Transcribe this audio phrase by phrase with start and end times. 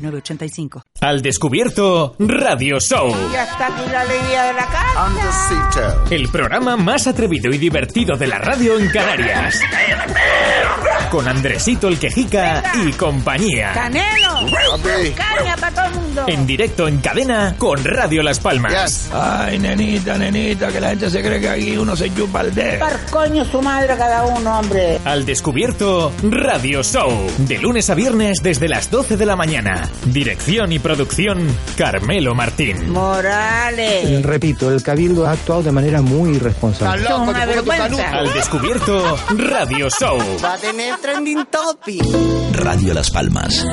[0.00, 0.82] 906985.
[1.00, 3.14] Al descubierto, Radio Show.
[3.32, 6.04] Ya está aquí la alegría de la casa.
[6.10, 9.60] El programa más atrevido y divertido de la radio en Canarias.
[11.10, 13.72] Con Andresito el Quejica y compañía.
[13.72, 14.46] ¡Canelo!
[15.16, 16.09] ¡Caña para todo el mundo!
[16.26, 19.10] En directo en cadena con Radio Las Palmas.
[19.12, 22.80] Ay, nenita, nenita, que la gente se cree que aquí uno se chupa el dedo.
[22.80, 24.98] Par coño su madre cada uno, hombre.
[25.04, 27.10] Al descubierto, Radio Show.
[27.38, 29.88] De lunes a viernes desde las 12 de la mañana.
[30.06, 31.46] Dirección y producción,
[31.76, 32.90] Carmelo Martín.
[32.90, 34.22] Morales.
[34.22, 37.06] Repito, el Cabildo ha actuado de manera muy irresponsable.
[37.06, 38.10] Son una vergüenza.
[38.10, 40.18] Al descubierto, Radio Show.
[40.42, 42.02] Va a tener trending topic.
[42.52, 43.64] Radio Las Palmas.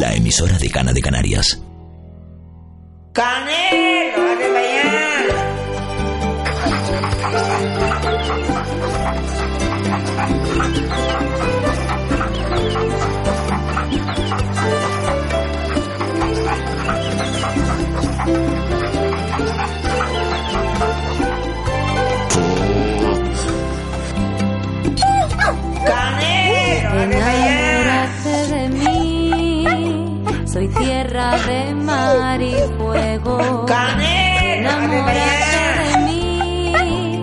[0.00, 1.60] La emisora de Cana de Canarias.
[3.12, 4.30] ¡Canelo!
[31.20, 33.66] Tierra de mar y fuego.
[36.06, 37.22] Mí,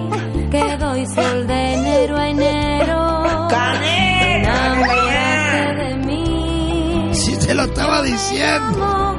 [0.51, 3.47] que doy sol de enero a enero.
[3.49, 4.47] ¡Canelo!
[4.47, 5.73] ¡Vale para Enamórate allá!
[5.83, 9.15] de mí, Si te lo estaba diciendo.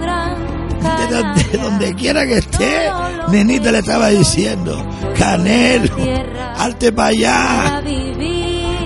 [0.98, 2.90] De donde, quiera que esté,
[3.28, 4.84] nenita le estaba diciendo,
[5.18, 5.96] Canelo,
[6.56, 7.82] arte para allá.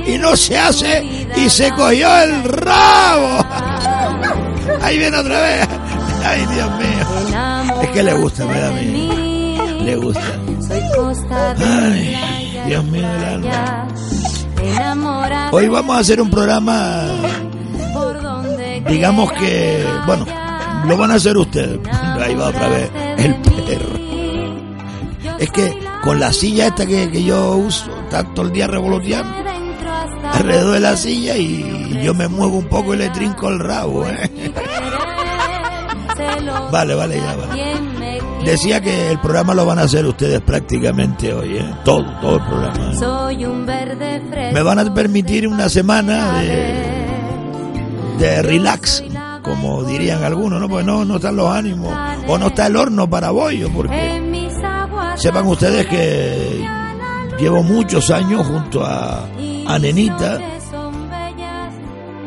[0.06, 1.04] Y no se hace
[1.36, 3.44] y se cogió el rabo.
[4.82, 5.68] Ahí viene otra vez.
[6.24, 7.82] Ay, Dios mío.
[7.82, 9.08] Es que le gusta, mí.
[9.84, 10.20] Le gusta.
[11.58, 13.88] Ay, Dios mío del alma.
[15.50, 17.02] Hoy vamos a hacer un programa,
[18.88, 20.24] digamos que, bueno,
[20.86, 21.80] lo van a hacer ustedes.
[21.88, 23.98] Ahí va otra vez el perro.
[25.38, 27.90] Es que con la silla esta que, que yo uso,
[28.34, 29.42] todo el día revoloteando
[30.32, 34.06] alrededor de la silla y yo me muevo un poco y le trinco el rabo.
[34.08, 34.30] ¿eh?
[36.70, 37.80] Vale, vale, ya vale.
[38.44, 41.74] Decía que el programa lo van a hacer ustedes prácticamente hoy, ¿eh?
[41.84, 42.94] todo, todo el programa.
[42.98, 44.20] Soy un verde.
[44.52, 47.06] Me van a permitir una semana de,
[48.18, 49.04] de relax,
[49.42, 50.68] como dirían algunos, ¿no?
[50.68, 51.94] Porque no, no están los ánimos,
[52.26, 54.20] o no está el horno para bollo, porque
[55.16, 56.66] sepan ustedes que
[57.38, 59.24] llevo muchos años junto a,
[59.66, 60.38] a Nenita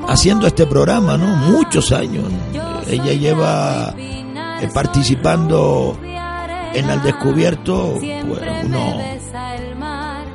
[0.07, 1.27] haciendo este programa, ¿no?
[1.51, 2.25] Muchos años.
[2.87, 5.97] Ella lleva eh, participando
[6.73, 8.99] en el descubierto, pues uno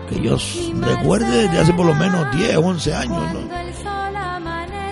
[0.08, 0.36] que yo
[0.80, 3.22] recuerde desde hace por lo menos 10, 11 años,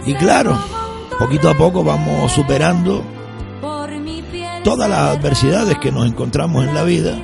[0.06, 0.56] Y claro,
[1.18, 3.02] poquito a poco vamos superando
[4.62, 7.18] todas las adversidades que nos encontramos en la vida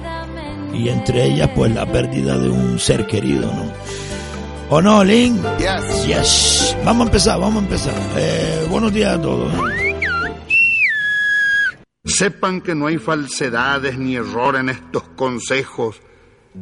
[0.73, 3.65] y entre ellas pues la pérdida de un ser querido, ¿no?
[4.71, 5.41] ¿O no, Link?
[5.59, 6.07] Yes.
[6.07, 6.77] Yes.
[6.85, 7.95] Vamos a empezar, vamos a empezar.
[8.17, 9.53] Eh, buenos días a todos.
[12.15, 16.01] Sepan que no hay falsedades ni error en estos consejos.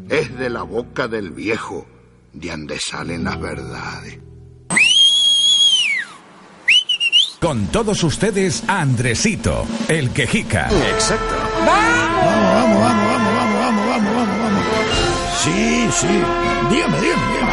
[0.09, 1.87] Es de la boca del viejo
[2.33, 4.19] de donde salen las verdades.
[7.39, 10.71] Con todos ustedes, Andresito, el quejica.
[10.91, 11.35] Exacto.
[11.67, 12.23] ¡Vamos!
[12.55, 14.65] Vamos, vamos, vamos, vamos, vamos, vamos, vamos, vamos.
[15.43, 16.07] Sí, sí.
[16.71, 17.53] Dígame, dígame, dígame.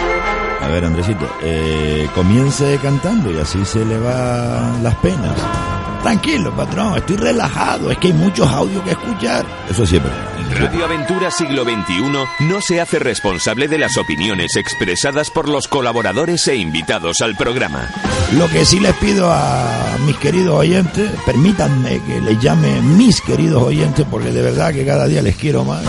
[0.61, 5.78] A ver, Andresito, eh, comience cantando y así se le van las penas.
[6.01, 7.91] Tranquilo, patrón, estoy relajado.
[7.91, 9.45] Es que hay muchos audios que escuchar.
[9.69, 10.11] Eso siempre.
[10.57, 16.47] Radio Aventura Siglo XXI no se hace responsable de las opiniones expresadas por los colaboradores
[16.47, 17.89] e invitados al programa.
[18.33, 23.61] Lo que sí les pido a mis queridos oyentes, permítanme que les llame mis queridos
[23.61, 25.83] oyentes, porque de verdad que cada día les quiero más.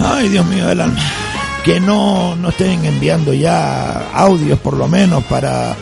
[0.00, 1.00] Ay, Dios mío del alma.
[1.64, 5.76] Que no, no estén enviando ya audios, por lo menos, para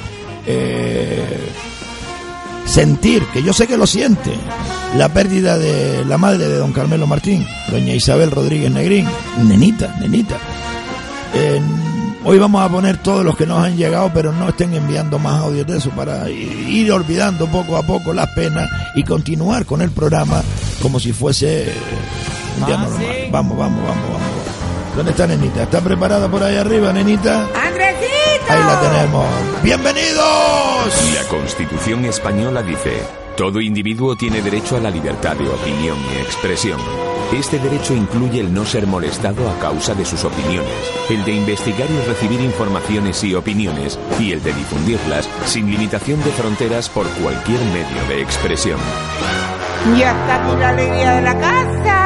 [0.44, 1.48] eh,
[2.68, 4.32] sentir, que yo sé que lo siente,
[4.96, 9.06] la pérdida de la madre de don Carmelo Martín, doña Isabel Rodríguez Negrín,
[9.44, 10.36] nenita, nenita.
[11.34, 11.60] Eh,
[12.24, 15.40] Hoy vamos a poner todos los que nos han llegado, pero no estén enviando más
[15.40, 19.90] audios de eso para ir olvidando poco a poco las penas y continuar con el
[19.92, 20.42] programa
[20.82, 21.72] como si fuese
[22.60, 23.28] un día normal.
[23.30, 24.96] Vamos, vamos, vamos, vamos.
[24.96, 25.62] ¿Dónde está Nenita?
[25.62, 27.46] ¿Está preparada por ahí arriba, Nenita?
[27.54, 28.17] ¡Andresito!
[28.48, 29.26] Ahí la tenemos.
[29.62, 31.14] ¡Bienvenidos!
[31.14, 33.02] La Constitución española dice,
[33.36, 36.80] todo individuo tiene derecho a la libertad de opinión y expresión.
[37.32, 40.72] Este derecho incluye el no ser molestado a causa de sus opiniones,
[41.10, 46.30] el de investigar y recibir informaciones y opiniones, y el de difundirlas sin limitación de
[46.30, 48.80] fronteras por cualquier medio de expresión.
[49.98, 51.97] Ya está aquí la alegría de la casa.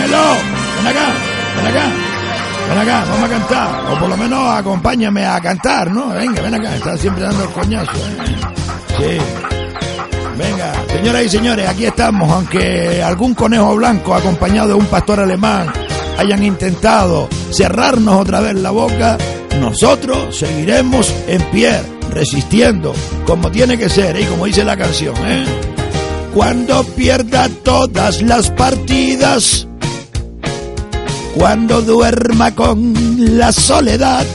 [0.00, 1.12] Ven acá,
[1.56, 1.92] ven acá,
[2.68, 3.92] ven acá, vamos a cantar.
[3.92, 6.08] O por lo menos acompáñame a cantar, ¿no?
[6.08, 7.92] Venga, ven acá, está siempre dando el coñazo.
[8.98, 9.18] Sí.
[10.38, 15.72] Venga, señoras y señores, aquí estamos, aunque algún conejo blanco acompañado de un pastor alemán
[16.16, 19.18] hayan intentado cerrarnos otra vez la boca,
[19.60, 21.80] nosotros seguiremos en pie,
[22.10, 22.94] resistiendo,
[23.26, 25.44] como tiene que ser, y como dice la canción, ¿eh?
[26.34, 29.67] Cuando pierda todas las partidas,
[31.38, 32.92] cuando duerma con
[33.38, 34.26] la soledad,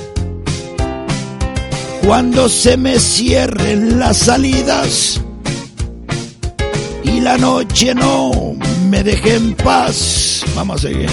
[2.06, 5.20] cuando se me cierren las salidas
[7.04, 8.56] y la noche no
[8.90, 10.46] me deje en paz.
[10.56, 11.10] Vamos a seguir.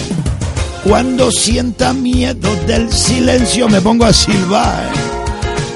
[0.84, 4.88] Cuando sienta miedo del silencio me pongo a silbar.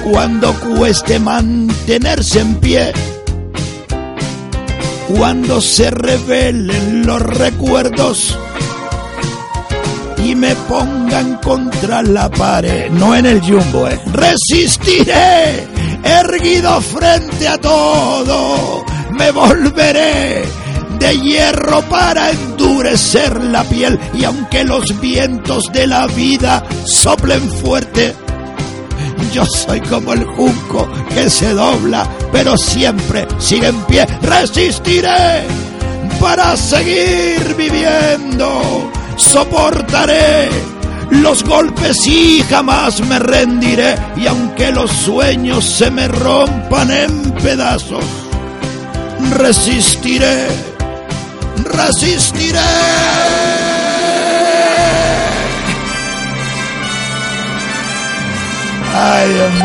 [0.09, 2.93] Cuando cueste mantenerse en pie.
[5.09, 8.39] Cuando se revelen los recuerdos
[10.19, 13.99] y me pongan contra la pared, no en el jumbo, eh.
[14.13, 15.67] Resistiré,
[16.03, 20.43] erguido frente a todo, me volveré
[20.99, 28.15] de hierro para endurecer la piel y aunque los vientos de la vida soplen fuerte,
[29.33, 34.07] yo soy como el junco que se dobla, pero siempre sigue en pie.
[34.23, 35.45] Resistiré
[36.21, 38.91] para seguir viviendo.
[39.33, 40.49] Soportaré
[41.11, 43.97] los golpes y jamás me rendiré.
[44.17, 48.05] Y aunque los sueños se me rompan en pedazos,
[49.37, 50.47] resistiré.
[51.65, 52.59] Resistiré.
[58.95, 59.65] Ay, Dios mío.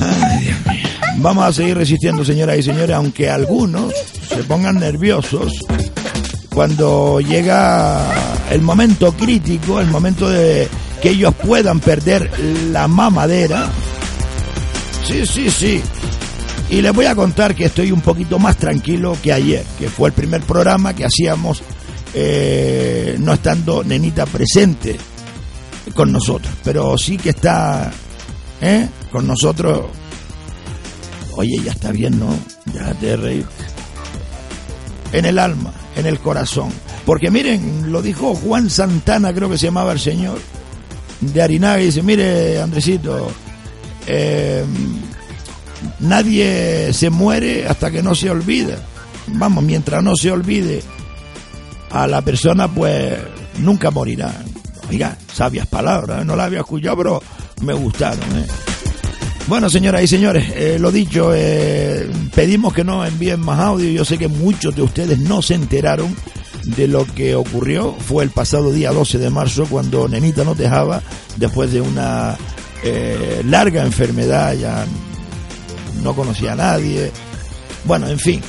[0.00, 0.82] Ay, Dios mío.
[1.16, 3.94] Vamos a seguir resistiendo, señoras y señores, aunque algunos
[4.28, 5.52] se pongan nerviosos
[6.52, 8.00] cuando llega
[8.50, 10.68] el momento crítico, el momento de
[11.00, 12.30] que ellos puedan perder
[12.70, 13.70] la mamadera.
[15.04, 15.82] Sí, sí, sí.
[16.70, 20.08] Y les voy a contar que estoy un poquito más tranquilo que ayer, que fue
[20.08, 21.62] el primer programa que hacíamos
[22.14, 24.96] eh, no estando Nenita presente
[25.94, 27.90] con nosotros, pero sí que está
[28.60, 28.88] ¿eh?
[29.10, 29.86] con nosotros.
[31.36, 32.34] Oye, ya está bien, ¿no?
[32.66, 33.46] Déjate de reír.
[35.12, 36.70] En el alma, en el corazón.
[37.04, 40.38] Porque miren, lo dijo Juan Santana, creo que se llamaba el señor,
[41.20, 43.30] de Arinaga, y dice, mire, Andresito,
[44.06, 44.64] eh,
[46.00, 48.76] nadie se muere hasta que no se olvida.
[49.28, 50.82] Vamos, mientras no se olvide
[51.90, 53.18] a la persona, pues
[53.58, 54.34] nunca morirá.
[54.90, 56.24] Oiga, sabias palabras, ¿eh?
[56.24, 57.22] no las había escuchado, pero
[57.62, 58.24] me gustaron.
[58.38, 58.71] ¿eh?
[59.48, 63.90] Bueno, señoras y señores, eh, lo dicho, eh, pedimos que no envíen más audio.
[63.90, 66.14] Yo sé que muchos de ustedes no se enteraron
[66.64, 67.92] de lo que ocurrió.
[67.92, 71.02] Fue el pasado día 12 de marzo cuando Nenita nos dejaba
[71.36, 72.36] después de una
[72.84, 74.86] eh, larga enfermedad, ya
[76.02, 77.10] no conocía a nadie.
[77.84, 78.40] Bueno, en fin.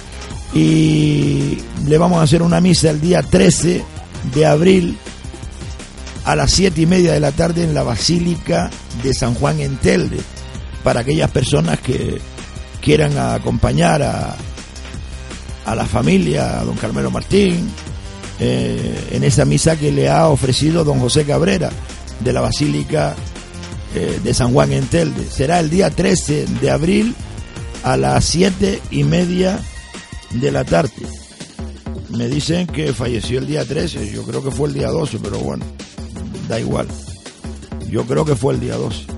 [0.53, 1.57] Y
[1.87, 3.83] le vamos a hacer una misa el día 13
[4.35, 4.97] de abril
[6.23, 8.69] a las siete y media de la tarde en la Basílica
[9.01, 10.19] de San Juan en Telde
[10.83, 12.19] para aquellas personas que
[12.81, 14.35] quieran acompañar a,
[15.65, 17.69] a la familia, a don Carmelo Martín,
[18.39, 21.69] eh, en esa misa que le ha ofrecido don José Cabrera
[22.19, 23.15] de la Basílica
[23.95, 25.25] eh, de San Juan en Telde.
[25.29, 27.15] Será el día 13 de abril
[27.83, 29.59] a las siete y media
[30.31, 30.91] de la tarde.
[32.09, 35.39] Me dicen que falleció el día 13, yo creo que fue el día 12, pero
[35.39, 35.65] bueno,
[36.47, 36.87] da igual.
[37.89, 39.12] Yo creo que fue el día 12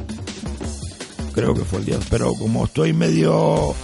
[1.35, 1.99] creo que fue el día.
[2.09, 3.75] Pero como estoy medio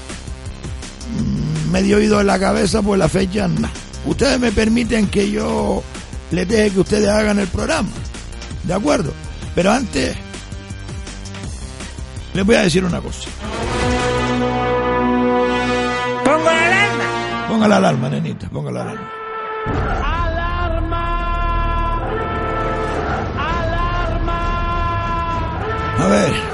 [1.19, 3.69] mm, medio oído en la cabeza, pues la fecha no.
[4.05, 5.83] Ustedes me permiten que yo
[6.31, 7.89] les deje que ustedes hagan el programa.
[8.63, 9.13] ¿De acuerdo?
[9.53, 10.15] Pero antes
[12.33, 13.29] les voy a decir una cosa.
[16.23, 17.47] Pongo la alarma.
[17.49, 19.11] Ponga la alarma, nenita, ponga la alarma.
[25.99, 26.50] A ver.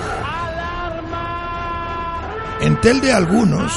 [2.60, 3.72] En tel de algunos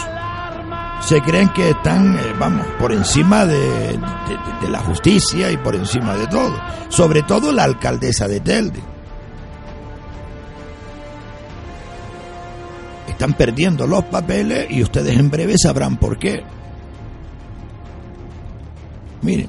[1.01, 3.99] se creen que están, eh, vamos, por encima de,
[4.69, 6.55] la justicia y por encima de todo.
[6.89, 8.81] Sobre todo la alcaldesa de Telde.
[13.09, 16.43] Están perdiendo los papeles y ustedes en breve sabrán por qué.
[19.23, 19.49] Miren,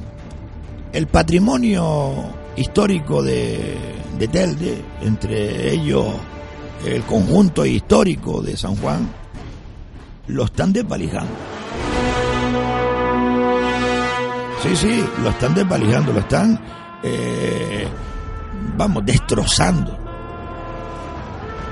[0.91, 2.13] el patrimonio
[2.55, 3.77] histórico de,
[4.17, 6.05] de Telde, entre ellos
[6.85, 9.20] el conjunto histórico de San Juan,
[10.27, 11.33] lo están desvalijando.
[14.63, 16.59] Sí, sí, lo están desvalijando, lo están,
[17.01, 17.87] eh,
[18.77, 19.97] vamos, destrozando.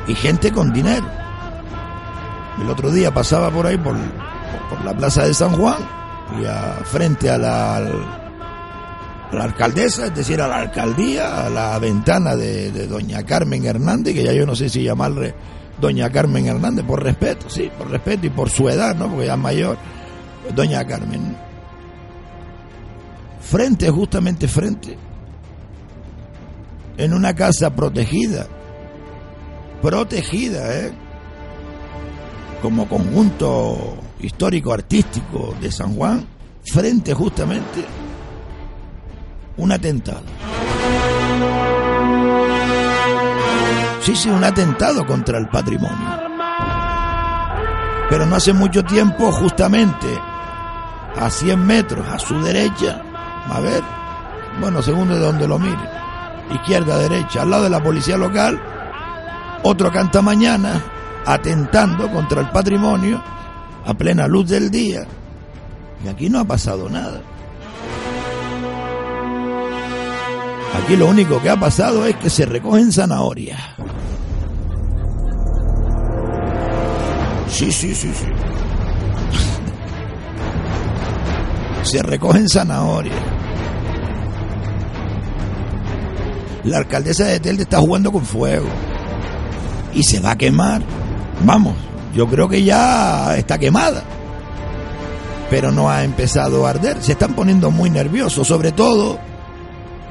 [0.08, 1.06] Y gente con dinero.
[2.60, 3.96] El otro día pasaba por ahí, por,
[4.70, 5.77] por la plaza de San Juan,
[6.41, 7.79] y a, frente a la,
[9.32, 14.15] la alcaldesa, es decir, a la alcaldía, a la ventana de, de doña Carmen Hernández,
[14.15, 15.36] que ya yo no sé si llamarle
[15.80, 19.10] doña Carmen Hernández, por respeto, sí, por respeto y por su edad, ¿no?
[19.10, 19.78] Porque ya es mayor,
[20.56, 21.36] doña Carmen.
[23.42, 24.98] Frente, justamente frente,
[26.98, 28.48] en una casa protegida,
[29.82, 30.92] protegida, ¿eh?
[32.62, 36.28] Como conjunto histórico-artístico de San Juan,
[36.64, 37.86] frente justamente
[39.58, 40.24] un atentado.
[44.16, 46.20] Sí, un atentado contra el patrimonio.
[48.10, 50.08] Pero no hace mucho tiempo, justamente
[51.16, 53.04] a 100 metros a su derecha,
[53.48, 53.84] a ver,
[54.60, 55.78] bueno, según de donde lo mire,
[56.51, 58.60] izquierda, derecha, al lado de la policía local,
[59.62, 60.82] otro canta mañana
[61.25, 63.22] atentando contra el patrimonio
[63.86, 65.06] a plena luz del día.
[66.04, 67.22] Y aquí no ha pasado nada.
[70.74, 73.60] Aquí lo único que ha pasado es que se recogen zanahorias.
[77.48, 78.26] Sí, sí, sí, sí.
[81.84, 83.16] Se recogen zanahorias.
[86.66, 88.68] La alcaldesa de Telde está jugando con fuego.
[89.94, 90.84] Y se va a quemar.
[91.44, 91.76] Vamos,
[92.14, 94.04] yo creo que ya está quemada.
[95.50, 97.02] Pero no ha empezado a arder.
[97.02, 99.18] Se están poniendo muy nerviosos, sobre todo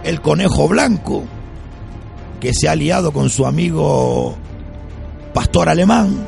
[0.08, 1.22] el conejo blanco,
[2.40, 4.36] que se ha aliado con su amigo
[5.34, 6.26] pastor alemán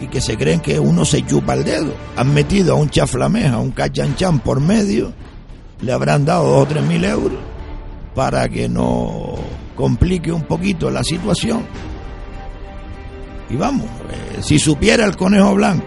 [0.00, 1.92] y que se creen que uno se chupa el dedo.
[2.16, 5.12] Han metido a un chaflameja, a un cachanchan por medio,
[5.82, 7.38] le habrán dado dos o tres mil euros
[8.14, 9.34] para que no
[9.76, 11.66] complique un poquito la situación.
[13.50, 15.84] Y vamos, eh, si supiera el conejo blanco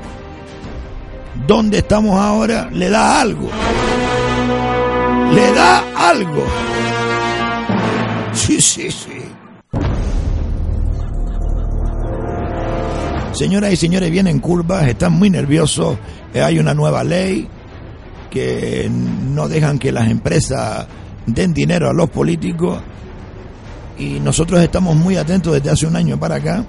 [1.48, 3.50] dónde estamos ahora, le da algo.
[5.35, 6.45] Le da algo.
[8.33, 9.21] Sí, sí, sí.
[13.33, 15.97] Señoras y señores, vienen curvas, están muy nerviosos.
[16.33, 17.47] Eh, hay una nueva ley
[18.29, 20.87] que no dejan que las empresas
[21.25, 22.79] den dinero a los políticos
[23.97, 26.65] y nosotros estamos muy atentos desde hace un año para acá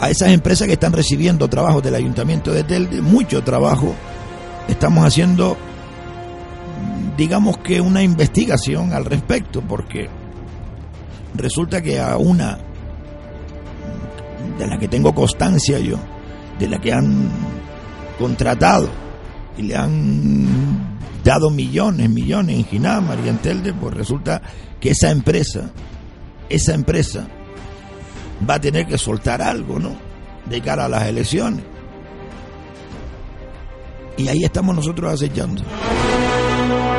[0.00, 3.94] a esas empresas que están recibiendo trabajos del Ayuntamiento de Telde, mucho trabajo.
[4.68, 5.56] Estamos haciendo,
[7.16, 10.08] digamos que una investigación al respecto, porque
[11.34, 12.58] resulta que a una
[14.58, 15.96] de la que tengo constancia yo,
[16.58, 17.28] de la que han
[18.18, 18.88] contratado
[19.56, 24.42] y le han dado millones, millones en Ginamar y en Telde, pues resulta
[24.80, 25.70] que esa empresa,
[26.48, 27.26] esa empresa
[28.48, 29.96] va a tener que soltar algo, ¿no?
[30.48, 31.64] De cara a las elecciones.
[34.16, 35.62] Y ahí estamos nosotros acechando.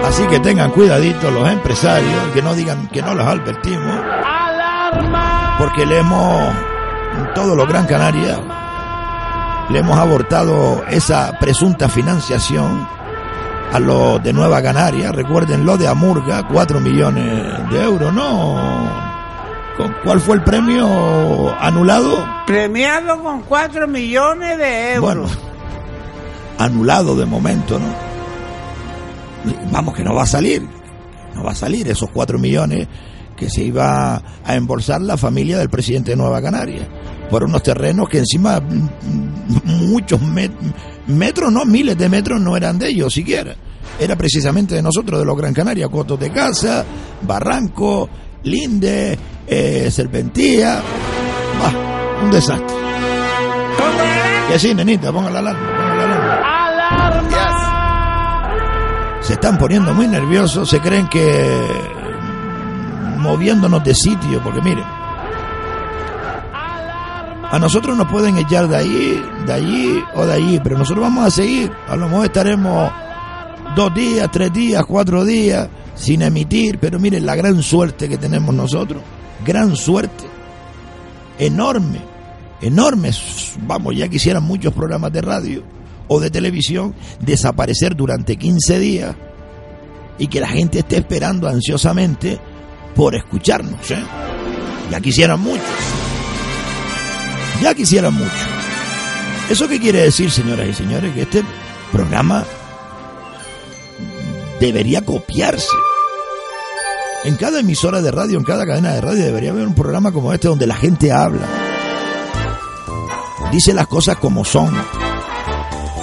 [0.08, 4.02] Así que tengan cuidadito los empresarios, que no digan que no los advertimos.
[5.58, 6.54] Porque le hemos,
[7.18, 8.38] en todo lo Gran Canaria,
[9.70, 12.88] le hemos abortado esa presunta financiación
[13.74, 15.12] a los de Nueva Canaria.
[15.12, 19.06] Recuerden lo de Amurga, 4 millones de euros, ¿no?
[20.04, 22.26] ¿Cuál fue el premio anulado?
[22.46, 25.02] Premiado con 4 millones de euros.
[25.02, 25.26] Bueno,
[26.60, 28.15] anulado de momento, ¿no?
[29.72, 30.62] Vamos, que no va a salir.
[31.34, 32.88] No va a salir esos 4 millones
[33.36, 36.88] que se iba a embolsar la familia del presidente de Nueva Canaria.
[37.30, 38.62] Por unos terrenos que encima
[39.66, 40.52] muchos met
[41.08, 43.56] metros, no, miles de metros no eran de ellos siquiera.
[44.00, 46.86] Era precisamente de nosotros, de los Gran Canaria, Cotos de Casa,
[47.22, 48.10] Barranco,
[48.44, 50.82] Linde, eh, Serpentía.
[51.60, 52.76] Bah, un desastre.
[54.50, 55.60] Y así, nenita, ponga la alarma.
[55.60, 57.55] Ponga la
[59.26, 61.68] Se están poniendo muy nerviosos, se creen que
[63.18, 64.84] moviéndonos de sitio, porque miren,
[67.52, 71.26] a nosotros nos pueden echar de ahí, de allí o de allí, pero nosotros vamos
[71.26, 71.72] a seguir.
[71.88, 72.92] A lo mejor estaremos
[73.76, 78.54] dos días, tres días, cuatro días sin emitir, pero miren la gran suerte que tenemos
[78.54, 79.02] nosotros,
[79.44, 80.26] gran suerte,
[81.40, 82.00] enorme,
[82.62, 83.10] enorme.
[83.66, 85.64] Vamos, ya quisieran muchos programas de radio
[86.08, 89.16] o de televisión desaparecer durante 15 días
[90.18, 92.40] y que la gente esté esperando ansiosamente
[92.96, 93.92] por escucharnos.
[93.92, 94.04] ¿eh?
[94.92, 95.66] Ya quisieran muchos.
[97.62, 98.32] Ya quisieran mucho.
[99.50, 101.14] ¿Eso qué quiere decir, señoras y señores?
[101.14, 101.44] Que este
[101.92, 102.44] programa
[104.60, 105.76] debería copiarse.
[107.24, 110.34] En cada emisora de radio, en cada cadena de radio, debería haber un programa como
[110.34, 111.48] este donde la gente habla.
[113.52, 114.74] Dice las cosas como son.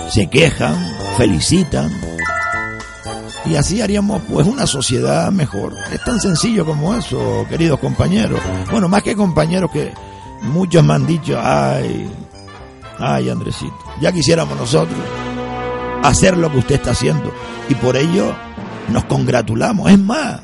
[0.08, 0.76] Se quejan,
[1.16, 1.90] felicitan.
[3.44, 5.74] Y así haríamos pues una sociedad mejor.
[5.92, 8.40] Es tan sencillo como eso, queridos compañeros.
[8.70, 9.92] Bueno, más que compañeros que
[10.42, 12.08] muchos me han dicho, ay,
[12.98, 14.98] ay Andresito, ya quisiéramos nosotros
[16.02, 17.32] hacer lo que usted está haciendo.
[17.68, 18.34] Y por ello
[18.90, 19.90] nos congratulamos.
[19.90, 20.40] Es más,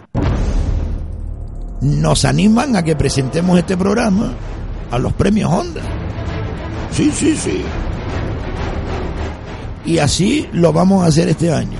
[1.81, 4.33] nos animan a que presentemos este programa
[4.91, 5.83] a los premios Honda.
[6.91, 7.62] Sí, sí, sí.
[9.88, 11.78] Y así lo vamos a hacer este año.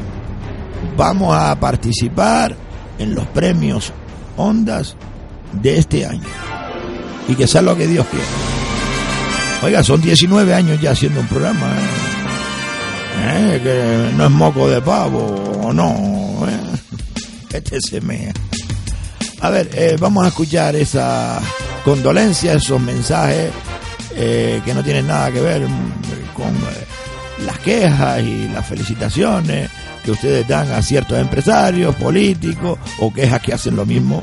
[0.97, 2.57] Vamos a participar
[2.99, 3.93] en los premios
[4.38, 4.97] Ondas
[5.53, 6.25] de este año.
[7.29, 8.25] Y que sea lo que Dios quiera.
[9.62, 11.67] Oiga, son 19 años ya haciendo un programa.
[11.67, 11.91] ¿eh?
[13.27, 13.61] ¿Eh?
[13.62, 16.47] Que no es moco de pavo, no.
[16.49, 16.61] ¿eh?
[17.53, 18.33] Este se mea.
[19.43, 21.43] A ver, eh, vamos a escuchar esa
[21.85, 23.50] condolencia, esos mensajes
[24.17, 25.61] eh, que no tienen nada que ver
[26.35, 26.98] con eh,
[27.45, 29.71] las quejas y las felicitaciones
[30.04, 34.21] que ustedes dan a ciertos empresarios, políticos o quejas que hacen lo mismo,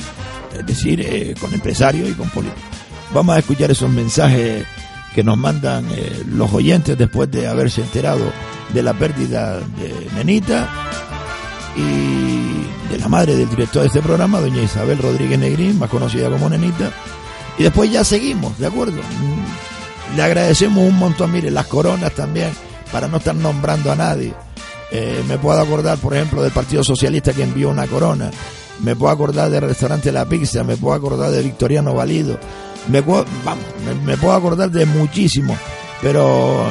[0.57, 2.63] es decir, eh, con empresarios y con políticos.
[3.13, 4.65] Vamos a escuchar esos mensajes
[5.13, 8.31] que nos mandan eh, los oyentes después de haberse enterado
[8.73, 10.67] de la pérdida de Nenita
[11.77, 16.29] y de la madre del director de este programa, doña Isabel Rodríguez Negrín, más conocida
[16.29, 16.91] como Nenita.
[17.57, 18.99] Y después ya seguimos, ¿de acuerdo?
[20.15, 22.51] Le agradecemos un montón, mire, las coronas también,
[22.95, 24.33] para no estar nombrando a nadie.
[24.89, 28.31] Eh, me puedo acordar, por ejemplo, del Partido Socialista que envió una corona.
[28.83, 32.39] Me puedo acordar del restaurante La Pizza, me puedo acordar de Victoriano Valido.
[32.87, 33.25] Me puedo,
[34.05, 35.57] me, puedo acordar de muchísimo,
[36.01, 36.67] pero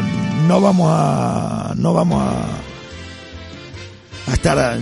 [0.49, 4.79] no vamos a, no vamos a, a estar, a-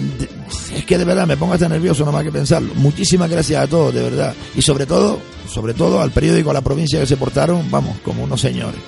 [0.77, 2.73] es que de verdad me pongo hasta nervioso nomás que pensarlo.
[2.77, 4.33] Muchísimas gracias a todos, de verdad.
[4.55, 5.19] Y sobre todo,
[5.53, 8.79] sobre todo al periódico La Provincia que se portaron, vamos, como unos señores.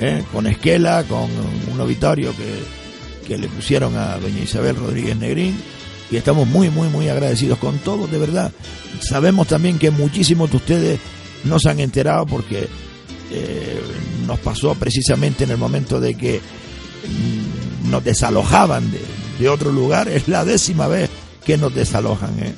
[0.00, 0.22] ¿Eh?
[0.32, 1.28] Con Esquela, con
[1.72, 5.60] un obituario que, que le pusieron a doña Isabel Rodríguez Negrín.
[6.10, 8.52] Y estamos muy, muy, muy agradecidos con todos, de verdad.
[9.00, 11.00] Sabemos también que muchísimos de ustedes
[11.44, 12.68] no se han enterado porque
[13.30, 13.80] eh,
[14.26, 19.00] nos pasó precisamente en el momento de que mm, nos desalojaban de,
[19.38, 20.08] de otro lugar.
[20.08, 21.10] Es la décima vez
[21.44, 22.38] que nos desalojan.
[22.40, 22.54] ¿eh?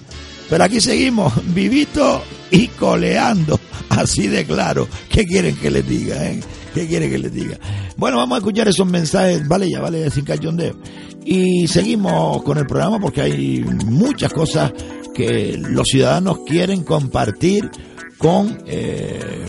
[0.50, 3.58] Pero aquí seguimos, vivito y coleando,
[3.88, 4.88] así de claro.
[5.08, 6.26] ¿Qué quieren que les diga?
[6.26, 6.40] Eh?
[6.74, 7.58] ¿Qué quieren que les diga?
[7.96, 10.76] Bueno, vamos a escuchar esos mensajes, vale, ya vale, sin cachondeo.
[11.24, 14.72] Y seguimos con el programa porque hay muchas cosas
[15.14, 17.70] que los ciudadanos quieren compartir
[18.18, 19.46] con eh,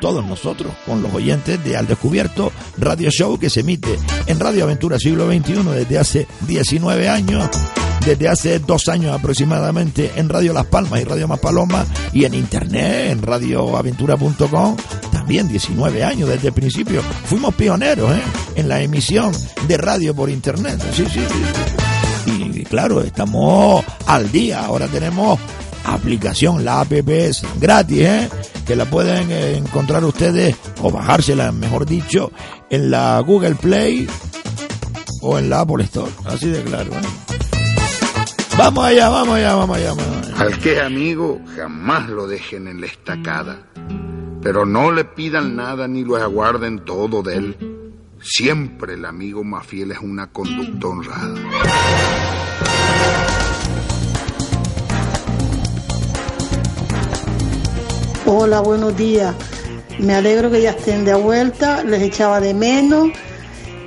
[0.00, 4.64] todos nosotros, con los oyentes de Al Descubierto Radio Show que se emite en Radio
[4.64, 7.48] Aventura Siglo XXI desde hace 19 años,
[8.06, 12.34] desde hace dos años aproximadamente en Radio Las Palmas y Radio Más Paloma y en
[12.34, 14.76] internet en radioaventura.com
[15.10, 17.02] también 19 años desde el principio.
[17.24, 18.22] Fuimos pioneros ¿eh?
[18.54, 19.32] en la emisión
[19.66, 20.80] de radio por internet.
[20.92, 22.32] Sí, sí, sí.
[22.32, 24.64] Y claro, estamos al día.
[24.64, 25.40] Ahora tenemos
[25.84, 28.28] aplicación, la app es gratis, ¿eh?
[28.64, 32.30] que la pueden eh, encontrar ustedes o bajársela, mejor dicho,
[32.70, 34.06] en la Google Play
[35.22, 36.12] o en la Apple Store.
[36.24, 36.92] Así de claro.
[36.92, 37.35] ¿eh?
[38.58, 39.90] Vamos allá, vamos allá, vamos allá.
[39.90, 40.40] Vamos allá.
[40.40, 43.58] Al que es amigo, jamás lo dejen en la estacada.
[44.40, 47.56] Pero no le pidan nada ni lo aguarden todo de él.
[48.20, 51.34] Siempre el amigo más fiel es una conducta honrada.
[58.24, 59.34] Hola, buenos días.
[59.98, 63.08] Me alegro que ya estén de vuelta, les echaba de menos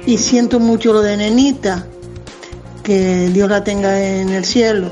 [0.06, 1.88] y siento mucho lo de Nenita,
[2.90, 4.90] que Dios la tenga en el cielo.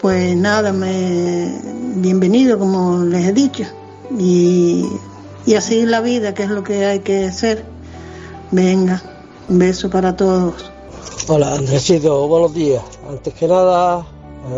[0.00, 1.60] Pues nada, me
[1.94, 3.62] bienvenido como les he dicho
[4.18, 4.84] y,
[5.46, 7.64] y a seguir la vida, que es lo que hay que hacer.
[8.50, 9.00] Venga,
[9.48, 10.72] Un beso para todos.
[11.28, 12.82] Hola Andresito, buenos días.
[13.08, 14.04] Antes que nada,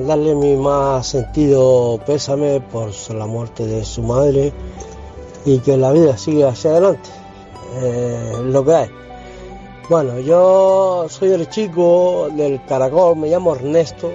[0.06, 4.54] darle mi más sentido pésame por la muerte de su madre
[5.44, 7.10] y que la vida siga hacia adelante.
[7.82, 9.05] Eh, lo que hay.
[9.88, 14.10] Bueno, yo soy el chico del caracol, me llamo Ernesto,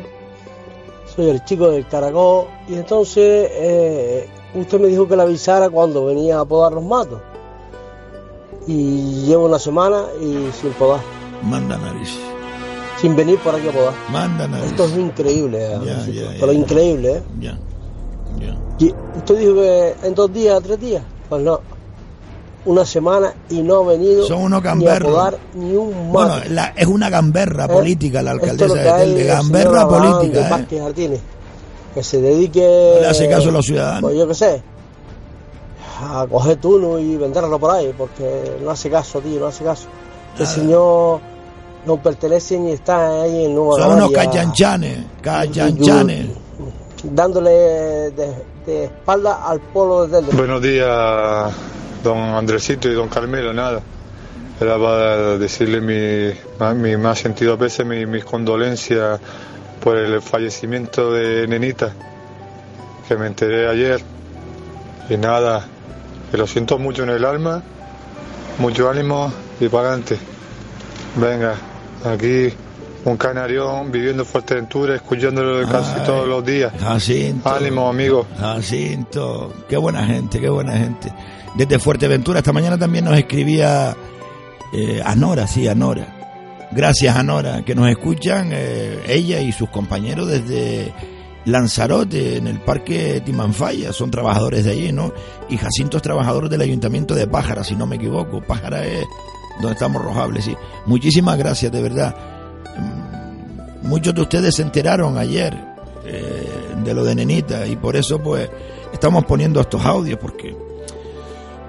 [1.16, 6.06] soy el chico del caracol y entonces eh, usted me dijo que la avisara cuando
[6.06, 7.22] venía a podar los matos.
[8.68, 11.00] Y llevo una semana y sin podar.
[11.42, 12.18] Manda nariz.
[13.00, 13.94] Sin venir por aquí a podar.
[14.12, 14.68] Manda nariz.
[14.72, 16.60] Esto es increíble, Ya, ya, ya, pero ya.
[16.60, 17.24] increíble, ¿eh?
[17.40, 17.58] Ya.
[18.78, 21.04] Y usted dijo que en dos días, tres días.
[21.30, 21.62] Pues no.
[22.64, 26.12] Una semana y no ha venido Son unos ni a podar ni un mato.
[26.12, 27.68] Bueno, la- es una gamberra ¿Eh?
[27.70, 29.22] política la alcaldesa de hay Telde.
[29.22, 30.50] el Gamberra señor Abraham de política, ¿eh?
[30.82, 31.20] Martínez.
[31.96, 32.92] Que se dedique.
[32.96, 34.02] No le hace caso a los ciudadanos.
[34.02, 34.62] Pues yo qué sé.
[36.04, 37.94] A coger turno y venderlo por ahí.
[37.98, 39.88] Porque no hace caso, tío, no hace caso.
[40.38, 41.20] El señor
[41.86, 46.28] no pertenece ni está ahí en Nueva Son unos cachanchanes, cachanchanes.
[47.04, 48.34] Dándole de,
[48.68, 50.38] de espalda al polo de Telde.
[50.38, 51.52] Buenos días,
[52.04, 53.82] don Andresito y don Carmelo, nada.
[54.60, 56.34] Era para decirle mi,
[56.76, 59.20] mi más sentido pésame y mis condolencias
[59.84, 61.94] por el fallecimiento de Nenita,
[63.08, 64.02] que me enteré ayer.
[65.10, 65.66] Y nada,
[66.30, 67.64] que lo siento mucho en el alma,
[68.60, 70.18] mucho ánimo y para adelante.
[71.16, 71.56] Venga,
[72.06, 72.54] aquí
[73.04, 76.72] un canarión viviendo en Fuerteventura, escuchándolo casi Ay, todos los días.
[76.80, 77.50] Jacinto.
[77.50, 78.28] Ánimo, amigo.
[78.40, 79.52] Jacinto.
[79.68, 81.12] Qué buena gente, qué buena gente.
[81.56, 83.96] Desde Fuerteventura, esta mañana también nos escribía
[84.74, 86.70] eh, Anora, sí, Anora.
[86.72, 90.94] Gracias, Anora, que nos escuchan eh, ella y sus compañeros desde
[91.46, 93.92] Lanzarote, en el Parque Timanfaya.
[93.92, 95.12] Son trabajadores de allí, ¿no?
[95.50, 98.42] Y Jacinto es trabajador del Ayuntamiento de Pájara, si no me equivoco.
[98.42, 99.04] Pájara es
[99.60, 100.56] donde estamos rojables, sí.
[100.86, 102.16] Muchísimas gracias, de verdad.
[102.78, 103.12] Mm,
[103.84, 105.58] Muchos de ustedes se enteraron ayer
[106.06, 106.48] eh,
[106.84, 108.50] de lo de Nenita y por eso pues
[108.94, 110.56] estamos poniendo estos audios porque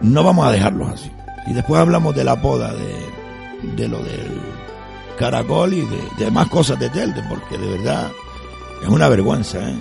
[0.02, 1.10] no vamos a dejarlos así.
[1.46, 4.40] Y después hablamos de la poda, de, de lo del
[5.18, 8.08] caracol y de, de más cosas de Telde, porque de verdad
[8.82, 9.58] es una vergüenza.
[9.58, 9.74] ¿eh?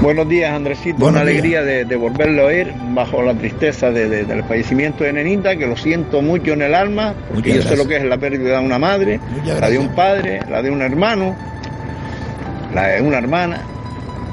[0.00, 0.98] Buenos días, Andresito.
[0.98, 1.40] Buenos Una días.
[1.40, 5.56] alegría de, de volverlo a oír bajo la tristeza de- de- del fallecimiento de Nenita,
[5.56, 8.18] que lo siento mucho en el alma, porque Muchas yo sé lo que es la
[8.18, 11.34] pérdida de una madre, la de un padre, la de un hermano,
[12.74, 13.60] la de una hermana,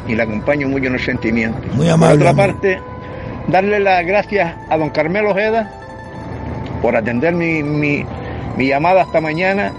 [0.07, 1.59] y la acompaño mucho en el sentimiento.
[1.75, 2.81] Muy amable, Por otra parte,
[3.47, 5.69] darle las gracias a don Carmelo Ojeda
[6.81, 8.05] por atender mi, mi-
[8.57, 9.71] llamada esta mañana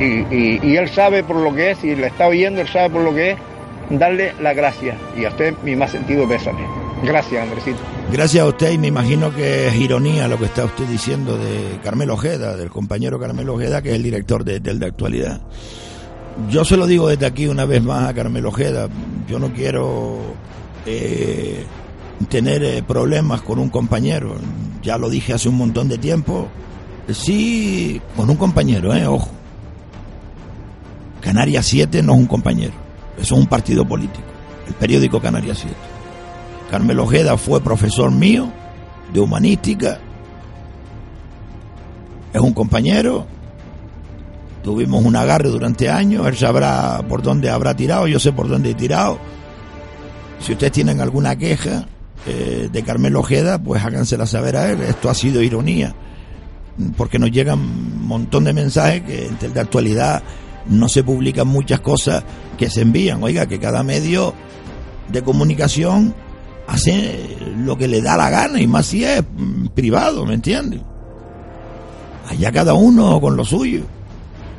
[0.00, 3.02] y, y- él sabe por lo que es y le está oyendo, él sabe por
[3.02, 3.38] lo que es,
[3.90, 6.60] darle las gracias y a usted mi más sentido pésame.
[7.02, 7.78] Gracias, Andresito.
[8.10, 11.78] Gracias a usted y me imagino que es ironía lo que está usted diciendo de
[11.82, 15.40] Carmelo Ojeda, del compañero Carmelo Ojeda, que es el director de, del de actualidad.
[16.48, 18.88] Yo se lo digo desde aquí una vez más a Carmelo Ojeda,
[19.28, 20.18] yo no quiero
[20.86, 21.64] eh,
[22.28, 24.36] tener eh, problemas con un compañero,
[24.82, 26.48] ya lo dije hace un montón de tiempo,
[27.12, 29.30] sí, con un compañero, eh, ojo.
[31.20, 32.74] Canarias 7 no es un compañero,
[33.16, 34.26] eso es un partido político,
[34.68, 35.74] el periódico Canarias 7.
[36.70, 38.48] Carmelo Ojeda fue profesor mío
[39.12, 39.98] de humanística,
[42.32, 43.26] es un compañero,
[44.62, 48.70] tuvimos un agarre durante años, él sabrá por dónde habrá tirado, yo sé por dónde
[48.70, 49.18] he tirado.
[50.40, 51.86] Si ustedes tienen alguna queja
[52.26, 55.94] eh, de Carmelo Ojeda, pues hágansela saber a él, esto ha sido ironía,
[56.96, 60.22] porque nos llegan un montón de mensajes que el de actualidad
[60.66, 62.24] no se publican muchas cosas
[62.56, 64.34] que se envían, oiga, que cada medio
[65.08, 66.14] de comunicación
[66.66, 70.80] hace lo que le da la gana y más si es mm, privado, ¿me entiendes?
[72.28, 73.84] Allá cada uno con lo suyo.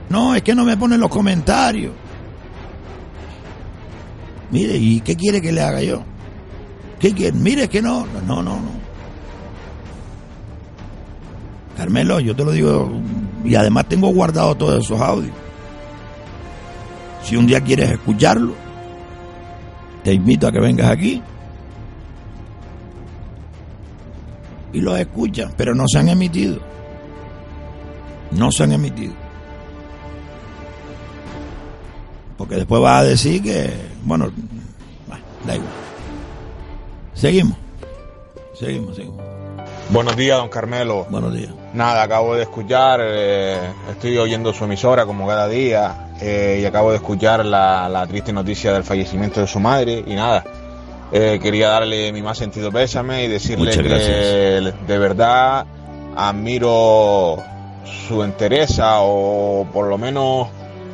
[0.10, 1.94] No, es que no me ponen los comentarios.
[4.52, 6.04] Mire, ¿y qué quiere que le haga yo?
[7.06, 7.38] ¿Qué quiere?
[7.38, 8.72] Mire, que no, no, no, no.
[11.78, 13.00] Carmelo, yo te lo digo,
[13.44, 15.36] y además tengo guardado todos esos audios.
[17.22, 18.56] Si un día quieres escucharlo,
[20.04, 21.22] te invito a que vengas aquí
[24.74, 26.60] y los escuchas, pero no se han emitido.
[28.32, 29.14] No se han emitido.
[32.36, 33.72] Porque después vas a decir que,
[34.04, 34.32] bueno,
[35.46, 35.85] da igual.
[37.16, 37.58] Seguimos.
[38.54, 39.24] Seguimos, seguimos.
[39.90, 41.06] Buenos días, don Carmelo.
[41.10, 41.52] Buenos días.
[41.74, 46.92] Nada, acabo de escuchar, eh, estoy oyendo su emisora como cada día eh, y acabo
[46.92, 50.44] de escuchar la, la triste noticia del fallecimiento de su madre y nada,
[51.12, 55.66] eh, quería darle mi más sentido pésame y decirle que de verdad
[56.16, 57.38] admiro
[58.08, 60.48] su entereza o por lo menos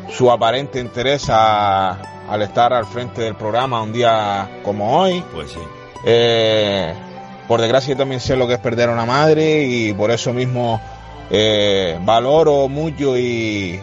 [0.09, 1.91] su aparente entereza
[2.29, 5.23] al estar al frente del programa un día como hoy.
[5.33, 5.59] Pues sí.
[6.05, 6.93] Eh,
[7.47, 10.81] por desgracia también sé lo que es perder a una madre y por eso mismo
[11.29, 13.79] eh, valoro mucho y,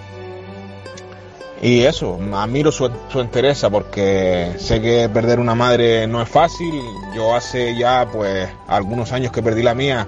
[1.60, 6.72] y eso, admiro su, su entereza porque sé que perder una madre no es fácil.
[7.14, 10.06] Yo hace ya pues algunos años que perdí la mía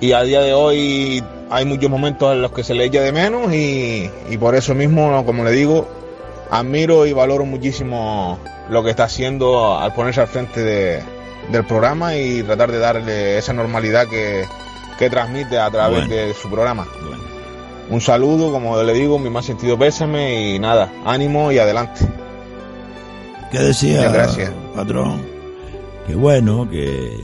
[0.00, 3.12] y a día de hoy hay muchos momentos en los que se le echa de
[3.12, 5.86] menos y, y por eso mismo, como le digo,
[6.52, 8.38] admiro y valoro muchísimo
[8.68, 11.02] lo que está haciendo al ponerse al frente de,
[11.50, 14.44] del programa y tratar de darle esa normalidad que,
[14.98, 16.14] que transmite a través Bueno.
[16.14, 16.86] de su programa.
[17.90, 22.06] Un saludo, como le digo, mi más sentido pésame y nada, ánimo y adelante.
[23.50, 24.50] ¿Qué decía, gracias.
[24.74, 25.22] patrón?
[26.06, 27.18] Qué bueno, que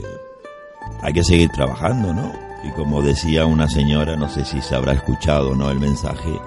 [1.01, 2.31] hay que seguir trabajando, ¿no?
[2.63, 6.39] Y como decía una señora, no sé si se habrá escuchado o no el mensaje,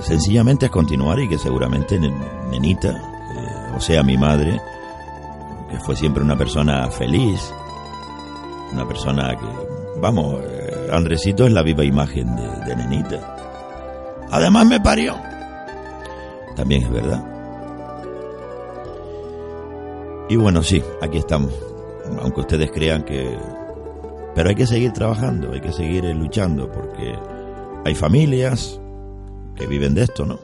[0.00, 4.60] sencillamente es continuar y que seguramente nen- Nenita, eh, o sea, mi madre,
[5.70, 7.52] que fue siempre una persona feliz,
[8.72, 13.36] una persona que, vamos, eh, Andresito es la viva imagen de, de Nenita.
[14.30, 15.14] Además me parió.
[16.56, 17.24] También es verdad.
[20.28, 21.52] Y bueno, sí, aquí estamos.
[22.22, 23.36] Aunque ustedes crean que...
[24.34, 27.14] Pero hay que seguir trabajando, hay que seguir eh, luchando, porque
[27.84, 28.80] hay familias
[29.56, 30.38] que viven de esto, ¿no?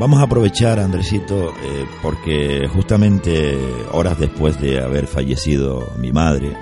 [0.00, 3.58] Vamos a aprovechar, Andresito, eh, porque justamente
[3.92, 6.56] horas después de haber fallecido mi madre,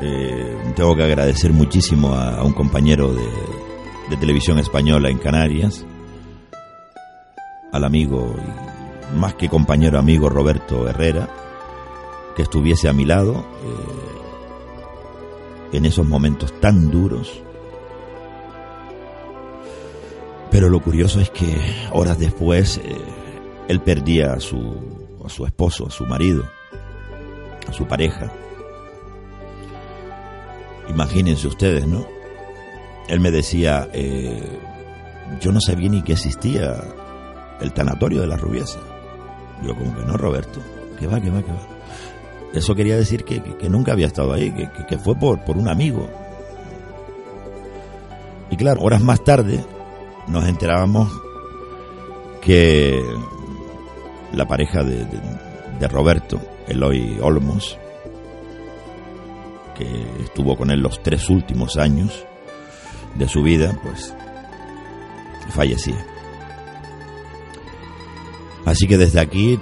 [0.00, 5.84] eh, tengo que agradecer muchísimo a, un compañero de, televisión española en Canarias,
[7.72, 8.34] al amigo,
[9.16, 11.28] más que compañero amigo Roberto Herrera,
[12.36, 13.44] que estuviese a mi lado
[15.72, 17.42] eh, en esos momentos tan duros.
[20.50, 21.56] Pero lo curioso es que
[21.92, 22.96] horas después eh,
[23.68, 24.58] él perdía a su,
[25.24, 26.44] a su esposo, a su marido,
[27.68, 28.32] a su pareja.
[30.88, 32.04] Imagínense ustedes, ¿no?
[33.08, 34.58] Él me decía, eh,
[35.40, 36.80] yo no sabía ni que existía
[37.60, 38.80] el tanatorio de la rubiesa.
[39.62, 40.60] Yo como que no, Roberto,
[40.98, 41.66] que va, que va, que va.
[42.54, 45.56] Eso quería decir que, que- que nunca había estado ahí, que, que- fue por, por
[45.56, 46.08] un amigo.
[48.50, 49.64] Y claro, horas más tarde
[50.30, 51.10] nos enterábamos
[52.40, 53.02] que
[54.32, 57.78] la pareja de, Roberto, Eloy Olmos,
[59.76, 62.24] que estuvo con él los tres últimos años
[63.16, 64.14] de su vida, pues
[65.50, 66.06] fallecía.
[68.64, 69.58] Así que desde aquí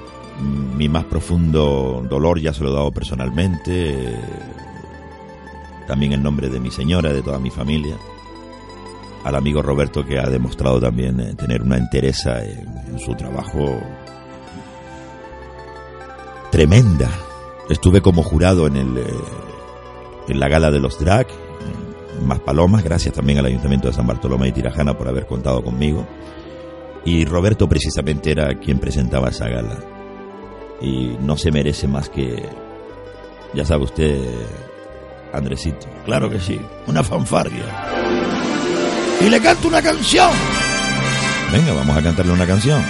[0.76, 4.14] mi más profundo dolor ya se lo he dado personalmente,
[5.86, 7.96] también en nombre de mi señora, de toda mi familia,
[9.24, 13.80] al amigo Roberto que ha demostrado también eh, tener una entereza en, en su trabajo
[16.50, 17.10] tremenda.
[17.68, 19.04] Estuve como jurado en el eh,
[20.28, 21.26] en la gala de los drag,
[22.24, 26.06] más palomas, gracias también al Ayuntamiento de San Bartolomé y Tirajana por haber contado conmigo.
[27.04, 29.78] Y Roberto precisamente era quien presentaba esa gala.
[30.80, 32.42] Y no se merece más que,
[33.54, 34.20] ya sabe usted,
[35.32, 35.86] Andresito.
[36.04, 37.64] Claro que sí, una fanfarria.
[39.20, 40.30] Y le canto una canción.
[41.52, 42.82] Venga, vamos a cantarle una canción.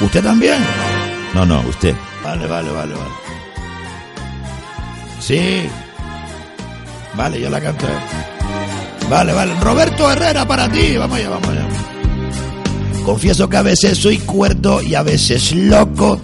[0.00, 0.58] ¿Usted también?
[1.34, 1.94] No, no, usted.
[2.22, 3.10] Vale, vale, vale, vale.
[5.20, 5.68] Sí.
[7.14, 7.86] Vale, yo la canto.
[9.08, 9.54] Vale, vale.
[9.60, 10.96] Roberto Herrera para ti.
[10.96, 11.66] Vamos allá, vamos allá.
[13.04, 16.20] Confieso que a veces soy cuerdo y a veces loco.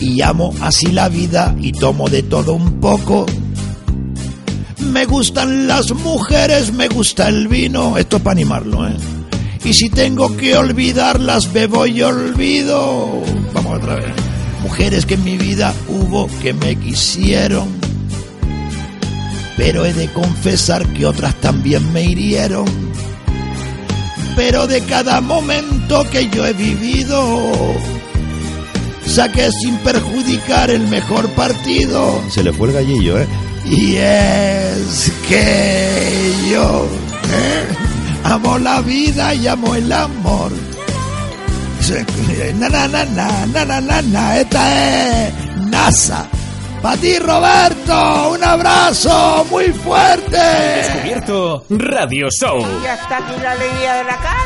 [0.00, 3.26] Y amo así la vida y tomo de todo un poco.
[4.80, 7.98] Me gustan las mujeres, me gusta el vino.
[7.98, 8.96] Esto es para animarlo, ¿eh?
[9.64, 13.22] Y si tengo que olvidarlas, bebo y olvido.
[13.52, 14.14] Vamos otra vez.
[14.62, 17.68] Mujeres que en mi vida hubo que me quisieron.
[19.56, 22.66] Pero he de confesar que otras también me hirieron.
[24.36, 27.42] Pero de cada momento que yo he vivido,
[29.04, 32.22] saqué sin perjudicar el mejor partido.
[32.30, 33.26] Se le fue el gallillo, ¿eh?
[33.70, 36.86] Y es que yo
[37.30, 37.66] eh,
[38.24, 40.52] amo la vida y amo el amor.
[42.58, 45.34] Na na na na na na na na esta es
[45.70, 46.26] NASA.
[46.82, 50.38] Para ti Roberto, un abrazo muy fuerte.
[50.38, 52.64] Descubierto Radio Show.
[52.82, 54.38] Ya está aquí la alegría de la casa.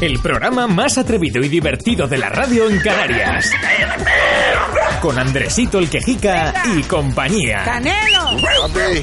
[0.00, 3.50] El programa más atrevido y divertido de la radio en Canarias.
[5.02, 7.62] con Andresito el Quejica y compañía.
[7.64, 8.36] ¡Canelo!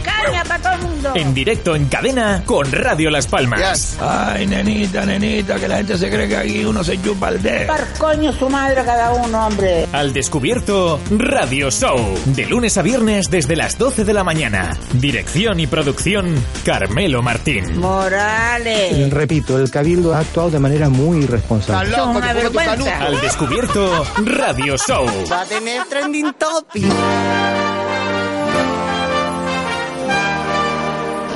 [0.03, 1.11] ¡Caña para todo el mundo!
[1.15, 3.97] En directo en cadena con Radio Las Palmas.
[4.01, 7.67] Ay, nenita, nenita, que la gente se cree que aquí uno se chupa el dedo.
[7.67, 9.87] Par coño su madre cada uno, hombre.
[9.91, 12.04] Al descubierto, Radio Show.
[12.25, 14.77] De lunes a viernes desde las 12 de la mañana.
[14.93, 17.79] Dirección y producción, Carmelo Martín.
[17.79, 19.11] Morales.
[19.11, 21.95] Repito, el Cabildo ha actuado de manera muy irresponsable.
[21.95, 22.97] Son una vergüenza.
[22.99, 25.05] Al descubierto, Radio Show.
[25.31, 26.85] Va a tener trending topic.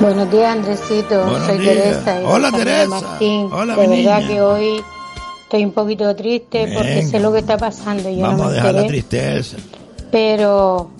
[0.00, 1.24] Buenos días, Andresito.
[1.24, 1.74] Buenos Soy días.
[1.76, 2.20] Teresa.
[2.20, 2.88] y Hola, Teresa.
[2.88, 3.48] Martín.
[3.52, 4.28] Hola, de mi verdad niña.
[4.28, 4.82] que hoy
[5.42, 8.08] estoy un poquito triste porque sé lo que está pasando.
[8.10, 9.56] Yo Vamos no a dejar la tristeza.
[10.10, 10.90] Pero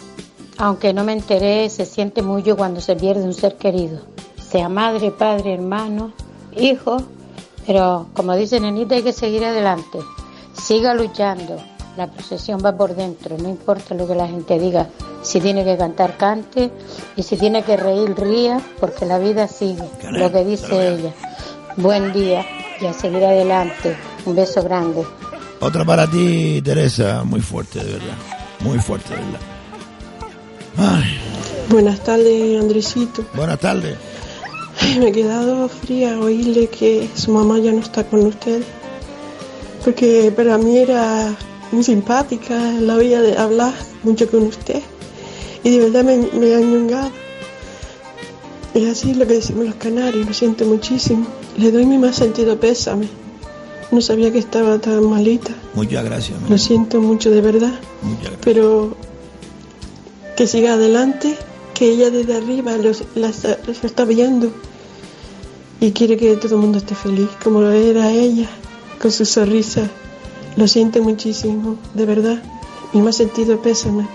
[0.58, 4.00] aunque no me enteré, se siente mucho cuando se pierde un ser querido.
[4.36, 6.12] Sea madre, padre, hermano,
[6.56, 6.98] hijo.
[7.66, 9.98] Pero como dice Nenita, hay que seguir adelante.
[10.52, 11.56] Siga luchando.
[11.96, 13.38] La procesión va por dentro.
[13.38, 14.88] No importa lo que la gente diga.
[15.22, 16.70] Si tiene que cantar, cante.
[17.16, 18.60] Y si tiene que reír, ría.
[18.78, 19.84] Porque la vida sigue.
[20.10, 21.12] Lo que dice ella.
[21.76, 22.44] Buen día
[22.80, 23.96] y a seguir adelante.
[24.26, 25.04] Un beso grande.
[25.60, 28.39] Otra para ti, Teresa, muy fuerte, de verdad.
[28.60, 29.40] Muy fuerte, de verdad.
[30.76, 31.18] Ay,
[31.68, 33.24] Buenas tardes, Andresito.
[33.34, 33.96] buenas tardes.
[34.98, 38.62] Me he quedado fría oírle que su mamá ya no está con usted.
[39.84, 41.34] Porque para mí era
[41.70, 44.82] muy simpática, la oía de hablar mucho con usted.
[45.62, 47.10] Y de verdad me, me ha ñongado.
[48.74, 51.26] Es así lo que decimos los canarios, lo siento muchísimo.
[51.56, 53.08] Le doy mi más sentido pésame.
[53.90, 55.50] No sabía que estaba tan malita.
[55.74, 56.38] Muchas gracias.
[56.48, 57.72] Lo siento mucho de verdad.
[58.02, 58.40] Muchas gracias.
[58.44, 58.96] pero
[60.36, 61.36] que siga adelante,
[61.74, 64.50] que ella desde arriba los- la está, los está viendo
[65.80, 68.48] y quiere que todo el mundo esté feliz, como lo era ella,
[69.00, 69.82] con su sonrisa.
[70.56, 72.42] Lo siento muchísimo, de verdad.
[72.92, 74.06] Mi más sentido pésame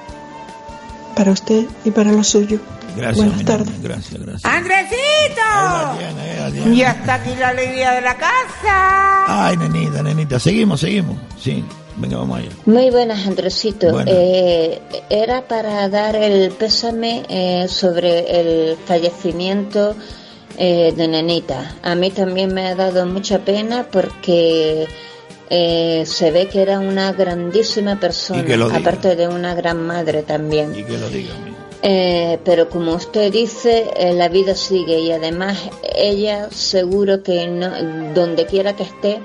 [1.15, 2.59] para usted y para lo suyo.
[2.95, 3.81] Gracias, Buenas tardes.
[3.83, 4.45] Gracias, gracias.
[4.45, 5.41] ¡Andresito!
[6.49, 9.47] Y hasta aquí la alegría de la casa.
[9.47, 10.39] Ay, nenita, nenita.
[10.39, 11.17] Seguimos, seguimos.
[11.39, 11.63] Sí,
[11.97, 12.49] venga, vamos allá.
[12.65, 13.91] Muy buenas, Andresito.
[13.91, 14.13] Buenas.
[14.15, 19.95] Eh, era para dar el pésame eh, sobre el fallecimiento
[20.57, 21.75] eh, de Nenita.
[21.83, 24.87] A mí también me ha dado mucha pena porque
[25.49, 30.73] eh, se ve que era una grandísima persona, aparte de una gran madre también.
[30.73, 31.33] Y que lo diga.
[31.81, 35.57] Eh, pero como usted dice, eh, la vida sigue y además
[35.95, 37.69] ella seguro que no,
[38.13, 39.21] donde quiera que esté,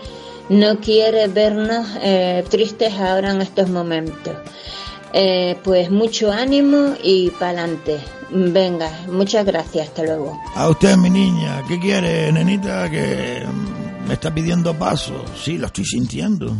[0.51, 4.35] no quiere vernos eh, tristes ahora en estos momentos.
[5.13, 7.99] Eh, pues mucho ánimo y pa'lante.
[8.31, 10.41] Venga, muchas gracias, hasta luego.
[10.55, 12.89] A usted, mi niña, ¿qué quiere, nenita?
[12.89, 15.25] Que mm, me está pidiendo paso.
[15.43, 16.55] Sí, lo estoy sintiendo.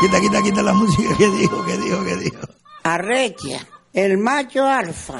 [0.00, 1.14] Quita, quita, quita la música.
[1.18, 1.64] ¿Qué dijo?
[1.64, 2.04] ¿Qué dijo?
[2.04, 2.36] ¿Qué dijo?
[2.84, 5.14] Arrecha, el macho alfa.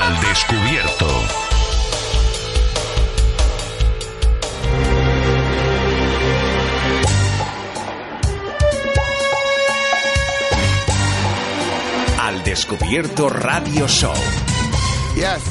[0.00, 1.06] Al descubierto.
[12.20, 14.14] Al descubierto Radio Show.
[15.14, 15.42] Yes.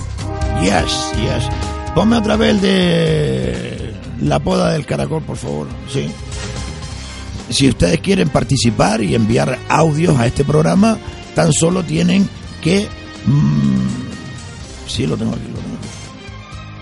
[0.62, 1.50] Yes, yes.
[1.94, 3.75] Ponme otra vez el de
[4.22, 5.68] la poda del caracol, por favor.
[5.92, 6.10] Sí.
[7.50, 10.98] Si ustedes quieren participar y enviar audios a este programa,
[11.36, 12.28] tan solo tienen
[12.62, 12.88] que...
[13.26, 15.88] mm, sí, lo tengo aquí, lo tengo aquí.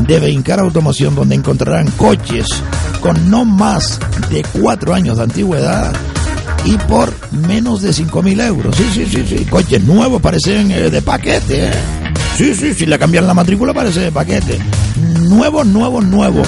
[0.00, 2.46] de Beincar Automoción, donde encontrarán coches
[3.00, 3.98] con no más
[4.30, 5.92] de cuatro años de antigüedad
[6.64, 7.12] y por
[7.46, 8.76] menos de cinco mil euros.
[8.76, 9.44] Sí, sí, sí, sí.
[9.44, 11.66] Coches nuevos parecen eh, de paquete.
[11.66, 11.72] ¿eh?
[12.36, 14.58] Sí, sí, si le cambian la matrícula parece de paquete.
[15.28, 16.42] Nuevo, nuevo, nuevo.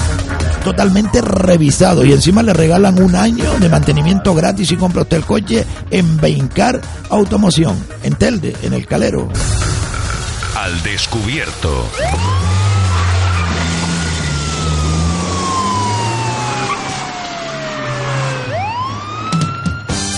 [0.63, 2.05] Totalmente revisado.
[2.05, 6.17] Y encima le regalan un año de mantenimiento gratis y compra usted el coche en
[6.17, 6.79] Beincar
[7.09, 7.75] Automoción.
[8.03, 9.29] En Telde, en el Calero.
[10.71, 11.85] Al descubierto.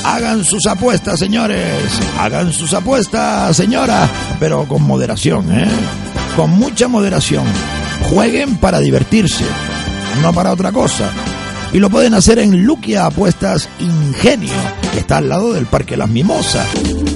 [0.05, 1.99] Hagan sus apuestas, señores.
[2.19, 4.07] Hagan sus apuestas, señora.
[4.39, 5.67] Pero con moderación, ¿eh?
[6.35, 7.45] Con mucha moderación.
[8.11, 9.45] Jueguen para divertirse,
[10.21, 11.09] no para otra cosa.
[11.71, 14.53] Y lo pueden hacer en Luquia Apuestas Ingenio,
[14.91, 16.67] que está al lado del Parque Las Mimosas.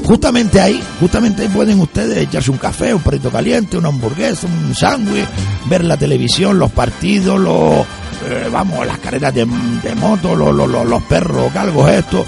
[0.08, 4.74] Justamente ahí, justamente ahí pueden ustedes echarse un café, un perrito caliente, una hamburguesa, un
[4.74, 5.28] sándwich,
[5.66, 7.82] ver la televisión, los partidos, los,
[8.26, 12.26] eh, vamos, las carreras de, de moto, los, los, los, perros galgos estos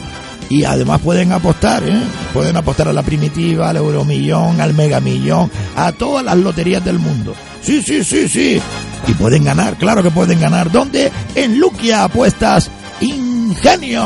[0.50, 2.02] y además pueden apostar, ¿eh?
[2.34, 7.34] pueden apostar a la primitiva, al euromillón, al megamillón, a todas las loterías del mundo.
[7.62, 8.62] Sí, sí, sí, sí.
[9.08, 10.70] Y pueden ganar, claro que pueden ganar.
[10.70, 11.10] ¿Dónde?
[11.34, 12.70] En Luquia Apuestas
[13.00, 14.04] Ingenio,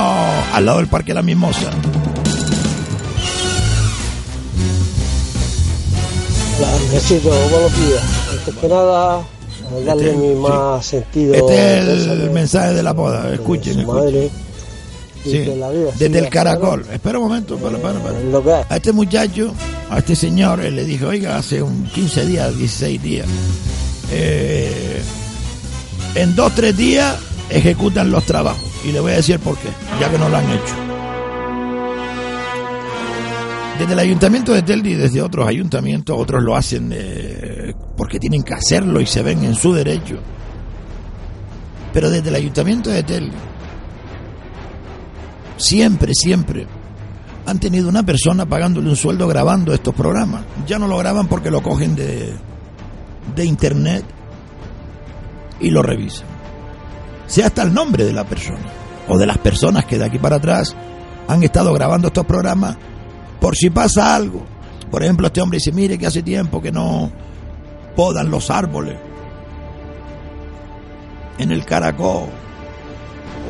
[0.53, 1.71] al lado del Parque La Mimosa.
[6.63, 8.03] Hola, Andresito, buenos días.
[8.31, 9.21] Antes que nada,
[9.85, 11.33] darle Este, mi más sentido.
[11.33, 13.33] Este es el mensaje de la boda.
[13.33, 14.29] Escuchen, madre.
[15.25, 16.85] Sí, la vida desde el caracol.
[16.89, 18.65] Espera un momento, para, para, para.
[18.69, 19.53] A este muchacho,
[19.89, 23.27] a este señor, él le dijo, oiga, hace un 15 días, 16 días,
[24.11, 25.01] eh,
[26.15, 27.17] en dos, tres días
[27.49, 28.63] ejecutan los trabajos.
[28.85, 29.67] Y le voy a decir por qué,
[29.99, 30.92] ya que no lo han hecho.
[33.79, 38.43] Desde el ayuntamiento de Teldi y desde otros ayuntamientos, otros lo hacen eh, porque tienen
[38.43, 40.19] que hacerlo y se ven en su derecho.
[41.91, 43.35] Pero desde el ayuntamiento de Teldi,
[45.57, 46.67] siempre, siempre
[47.45, 50.43] han tenido una persona pagándole un sueldo grabando estos programas.
[50.67, 52.33] Ya no lo graban porque lo cogen de,
[53.35, 54.05] de internet
[55.59, 56.27] y lo revisan.
[57.25, 58.65] Sea hasta el nombre de la persona
[59.07, 60.75] o de las personas que de aquí para atrás
[61.27, 62.77] han estado grabando estos programas
[63.43, 64.41] por si pasa algo.
[64.89, 67.11] Por ejemplo, este hombre dice, mire que hace tiempo que no
[67.93, 68.95] podan los árboles
[71.37, 72.29] en el caracol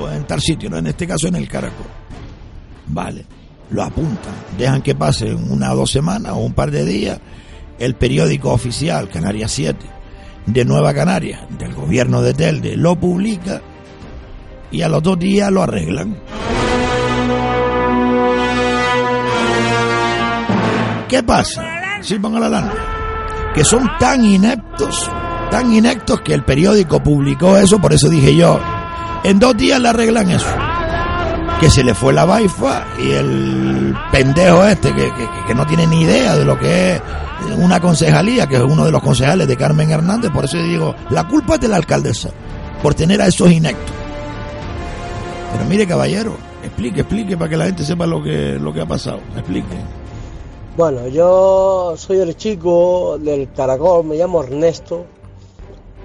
[0.01, 1.85] o en tal sitio, no en este caso en el caracol.
[2.87, 3.23] Vale,
[3.69, 7.19] lo apuntan, dejan que pase una o dos semanas o un par de días.
[7.77, 9.77] El periódico oficial, Canarias 7,
[10.47, 13.61] de Nueva Canaria, del gobierno de Telde, lo publica
[14.71, 16.17] y a los dos días lo arreglan.
[21.13, 21.63] ¿Qué pasa?
[22.01, 22.73] Sí, ponga la lana.
[23.53, 25.07] Que son tan ineptos,
[25.51, 28.59] tan ineptos que el periódico publicó eso, por eso dije yo,
[29.23, 30.47] en dos días le arreglan eso.
[31.59, 35.85] Que se le fue la baifa y el pendejo este que, que, que no tiene
[35.85, 37.01] ni idea de lo que es
[37.59, 41.27] una concejalía, que es uno de los concejales de Carmen Hernández, por eso digo, la
[41.27, 42.29] culpa es de la alcaldesa,
[42.81, 43.95] por tener a esos ineptos.
[45.51, 48.87] Pero mire, caballero, explique, explique para que la gente sepa lo que, lo que ha
[48.87, 49.19] pasado.
[49.35, 49.77] Explique.
[50.75, 55.05] Bueno, yo soy el chico del caracol, me llamo Ernesto,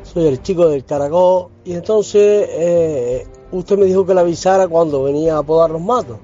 [0.02, 5.02] soy el chico del caracol y entonces eh, usted me dijo que le avisara cuando
[5.04, 6.18] venía a podar los matos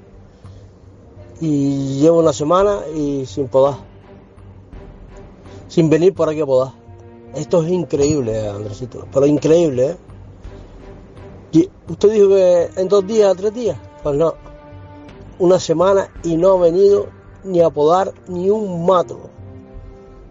[1.41, 3.77] y llevo una semana y sin podar,
[5.69, 6.73] sin venir por aquí a podar.
[7.35, 9.97] Esto es increíble, Andresito, pero increíble,
[11.53, 11.71] ¿eh?
[11.89, 14.35] Usted dijo que en dos días, tres días, pues no,
[15.39, 17.07] una semana y no ha venido
[17.45, 19.31] ni a podar ni un mato.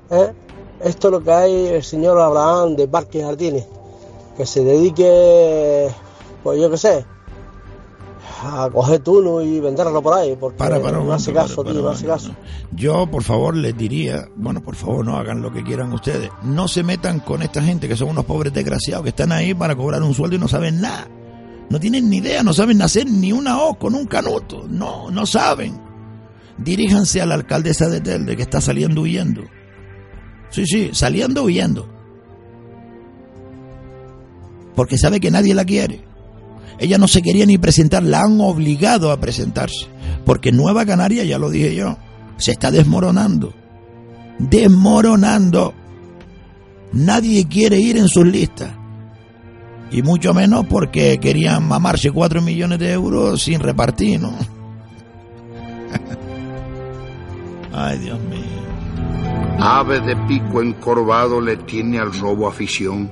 [0.10, 0.34] ¿eh?
[0.84, 3.66] Esto es lo que hay el señor Abraham de Parques y Jardines,
[4.36, 5.90] que se dedique,
[6.44, 7.06] pues yo qué sé,
[8.44, 11.90] a coger turno y venderlo por ahí, porque Para, para, no hace caso, tío, no
[11.90, 12.32] hace caso.
[12.72, 16.30] Yo, por favor, les diría, bueno, por favor, no hagan lo que quieran ustedes.
[16.44, 19.76] No se metan con esta gente que son unos pobres desgraciados que están ahí para
[19.76, 21.08] cobrar un sueldo y no saben nada.
[21.70, 24.66] No tienen ni idea, no saben hacer ni una O con un canuto.
[24.68, 25.93] No, no saben.
[26.58, 29.44] Diríjanse a la alcaldesa de Telde que está saliendo huyendo.
[30.50, 31.90] Sí, sí, saliendo huyendo.
[34.76, 36.06] Porque sabe que nadie la quiere.
[36.80, 39.88] Ella no se quería ni presentar, la han obligado a presentarse.
[40.26, 41.98] Porque Nueva Canaria, ya lo dije yo,
[42.38, 43.54] se está desmoronando.
[44.40, 45.74] Desmoronando.
[46.92, 48.72] Nadie quiere ir en sus listas.
[49.92, 54.34] Y mucho menos porque querían mamarse cuatro millones de euros sin repartir, ¿no?
[57.74, 58.64] Ay, Dios mío.
[59.60, 63.12] Ave de pico encorvado le tiene al robo afición,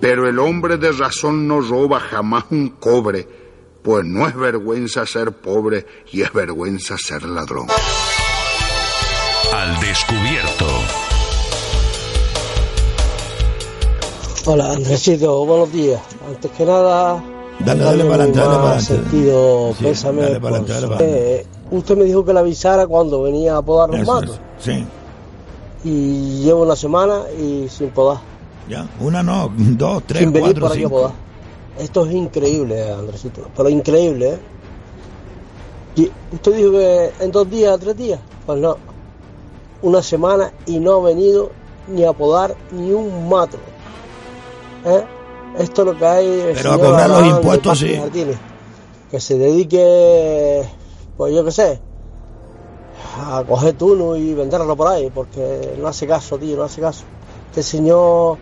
[0.00, 3.28] pero el hombre de razón no roba jamás un cobre,
[3.82, 7.66] pues no es vergüenza ser pobre y es vergüenza ser ladrón.
[9.52, 10.66] Al descubierto.
[14.46, 16.00] Hola, Andresito, buenos días.
[16.26, 17.22] Antes que nada,
[17.60, 18.84] Dale, dale para adelante, dale para adelante.
[18.84, 21.46] sentido Sí, pésame dale para adelante,
[21.78, 24.40] usted me dijo que le avisara cuando venía a podar los Eso matos.
[24.58, 24.86] es, Sí,
[25.84, 28.18] Y llevo una semana y sin podar.
[28.68, 28.86] ya.
[29.00, 30.96] Una no, dos, tres, sin venir cuatro, por aquí a cinco.
[31.00, 31.12] podar.
[31.78, 33.42] Esto es increíble, Andresito.
[33.56, 34.38] Pero increíble, ¿eh?
[35.96, 38.20] Y usted dijo que en dos días, tres días.
[38.46, 38.76] Pues no.
[39.82, 41.50] Una semana y no ha venido
[41.88, 43.58] ni a podar ni un mato.
[44.86, 45.04] ¿Eh?
[45.58, 46.50] Esto es lo que hay.
[46.54, 48.00] Pero a cobrar los impuestos, sí.
[49.10, 50.62] Que se dedique,
[51.16, 51.80] pues yo qué sé,
[53.20, 57.04] a coger turno y venderlo por ahí, porque no hace caso, tío, no hace caso.
[57.50, 58.38] Este señor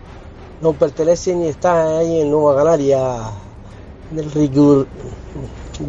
[0.61, 3.17] no pertenece ni está ahí en Nueva Canaria,
[4.11, 4.87] del Ricur,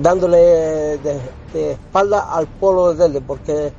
[0.00, 1.18] dándole de,
[1.52, 3.72] de espalda al pueblo de Telde, porque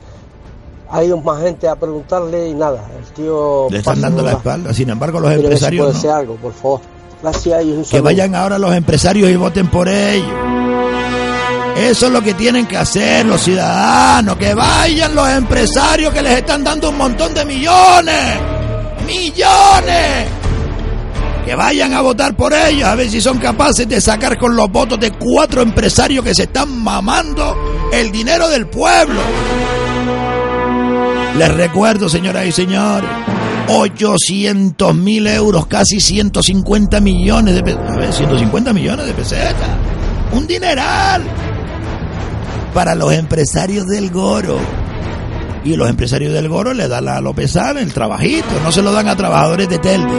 [0.90, 2.84] ha ido más gente a preguntarle y nada.
[2.98, 4.74] El tío Le están dando la espalda.
[4.74, 6.14] Sin embargo, los ver si empresarios puede no.
[6.16, 6.80] algo, por favor.
[7.22, 8.04] Gracias y un Que saludo.
[8.04, 10.28] vayan ahora los empresarios y voten por ellos.
[11.76, 14.38] Eso es lo que tienen que hacer los ciudadanos.
[14.38, 18.38] Que vayan los empresarios que les están dando un montón de millones.
[19.06, 20.28] Millones.
[21.46, 22.88] Que vayan a votar por ellos.
[22.88, 26.44] A ver si son capaces de sacar con los votos de cuatro empresarios que se
[26.44, 27.56] están mamando
[27.92, 29.20] el dinero del pueblo.
[31.38, 33.10] Les recuerdo, señoras y señores,
[33.68, 37.92] 800 mil euros, casi 150 millones de pesetas.
[37.92, 39.70] A ver, 150 millones de pesetas.
[40.32, 41.22] Un dineral
[42.76, 44.58] para los empresarios del Goro.
[45.64, 49.08] Y los empresarios del Goro le dan a Lópezán el trabajito, no se lo dan
[49.08, 50.14] a trabajadores de Telde.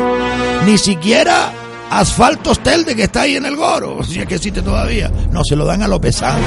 [0.65, 1.53] Ni siquiera
[1.91, 5.13] asfaltos Telde que está ahí en el Goro, si es que existe todavía.
[5.31, 6.41] No se lo dan a Lópezán.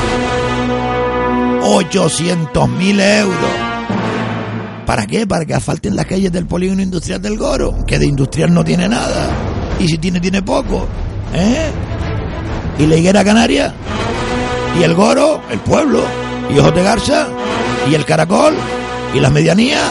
[1.62, 3.52] 800 mil euros.
[4.88, 5.28] ¿Para qué?
[5.28, 8.90] Para que asfalten las calles del polígono industrial del Goro, que de industrial no tiene
[8.90, 9.30] nada.
[9.80, 10.88] Y si tiene, tiene poco.
[11.36, 11.70] ¿Eh?
[12.80, 13.76] Y la higuera canaria,
[14.78, 16.04] y el Goro, el pueblo,
[16.54, 17.28] y Ojos de Garza,
[17.90, 18.54] y el Caracol,
[19.14, 19.84] y las medianías,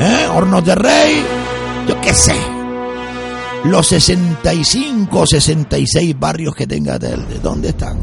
[0.00, 0.26] ¿eh?
[0.34, 1.22] Hornos de Rey,
[1.88, 2.34] yo qué sé.
[3.64, 7.98] Los 65 o 66 barrios que tenga Telde, ¿dónde están?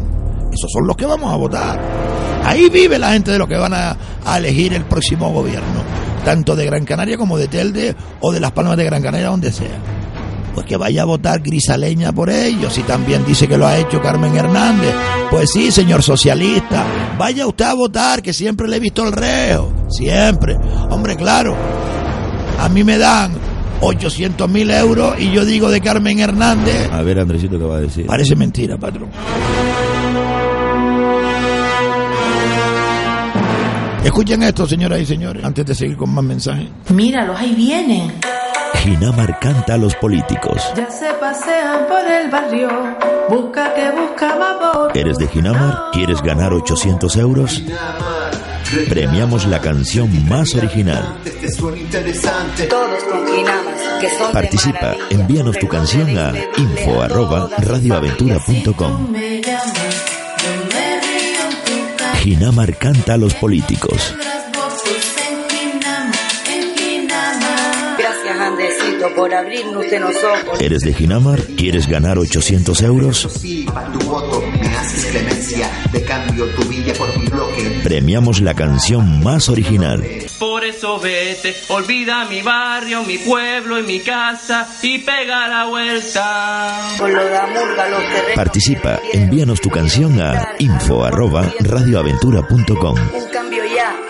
[0.53, 1.79] Esos son los que vamos a votar.
[2.43, 5.83] Ahí vive la gente de los que van a, a elegir el próximo gobierno,
[6.23, 9.51] tanto de Gran Canaria como de Telde o de Las Palmas de Gran Canaria, donde
[9.51, 9.77] sea.
[10.57, 14.01] Pues que vaya a votar Grisaleña por ellos, y también dice que lo ha hecho
[14.01, 14.91] Carmen Hernández.
[15.29, 16.83] Pues sí, señor socialista,
[17.15, 20.57] vaya usted a votar, que siempre le he visto el reo, siempre.
[20.89, 21.55] Hombre, claro,
[22.59, 23.33] a mí me dan
[23.81, 27.81] 800 mil euros y yo digo de Carmen Hernández, A ver, Andresito, ¿qué va a
[27.81, 28.07] decir?
[28.07, 29.09] parece mentira, patrón.
[34.03, 36.67] Escuchen esto, señoras y señores, antes de seguir con más mensajes.
[36.89, 38.11] Míralos, ahí vienen.
[38.87, 40.63] Ginamar canta a los políticos.
[40.73, 42.69] Ya se pasean por el barrio.
[43.27, 44.97] Busca que busca vapor.
[44.97, 45.91] ¿Eres de Ginamar?
[45.91, 47.61] ¿Quieres ganar 800 euros?
[48.87, 51.17] Premiamos la canción más original.
[52.69, 59.13] Todos con Ginamas, que son de Participa, envíanos tu canción a info arroba radioaventura.com.
[62.23, 64.15] Ginamar canta a los políticos.
[69.17, 70.61] Por abrirnos de los ojos.
[70.61, 71.41] ¿Eres de Ginamar?
[71.57, 73.27] ¿Quieres ganar 800 euros?
[73.41, 75.69] Sí, para tu voto me haces clemencia.
[75.91, 77.81] De cambio tu villa por mi bloque.
[77.83, 80.05] Premiamos la canción más original.
[80.37, 86.95] Por eso vete, olvida mi barrio, mi pueblo y mi casa y pega la vuelta.
[86.99, 88.35] Con lo de Amurga, los terrenos.
[88.35, 93.26] Participa, envíanos tu canción a info arroba radioaventura.com.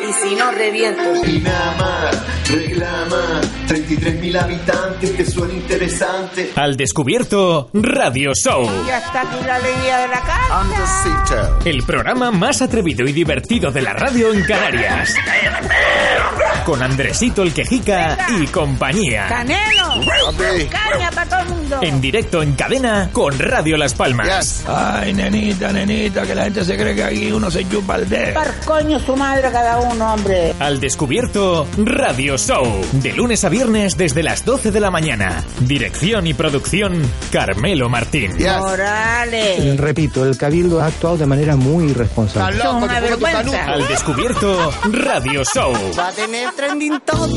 [0.08, 1.24] Y si no, reviento.
[1.26, 2.12] Ginamar,
[2.50, 3.42] reclama.
[3.68, 6.52] 33 mil habitantes, ¿te suena interesante?
[6.56, 8.70] Al descubierto Radio Show.
[8.88, 11.60] Ya está aquí la alegría de la casa.
[11.66, 15.14] El programa más atrevido y divertido de la radio en Canarias.
[16.66, 19.28] Con Andresito el Quejica y compañía.
[20.70, 21.80] ¡Caña para todo el mundo!
[21.82, 24.66] En directo en cadena con Radio Las Palmas.
[24.68, 28.34] Ay, nenita, nenita, que la gente se cree que aquí uno se chupa el dedo.
[28.34, 30.54] Par coño su madre cada uno, hombre.
[30.60, 32.66] Al descubierto Radio Show.
[32.94, 35.44] De lunes a viernes desde las 12 de la mañana.
[35.62, 38.36] Dirección y producción Carmelo Martín.
[38.60, 39.78] Morales.
[39.78, 42.62] Repito, el Cabildo ha actuado de manera muy irresponsable.
[42.62, 43.66] Son una vergüenza.
[43.66, 45.74] Al descubierto Radio Show.
[45.98, 47.30] Va a tener trending top.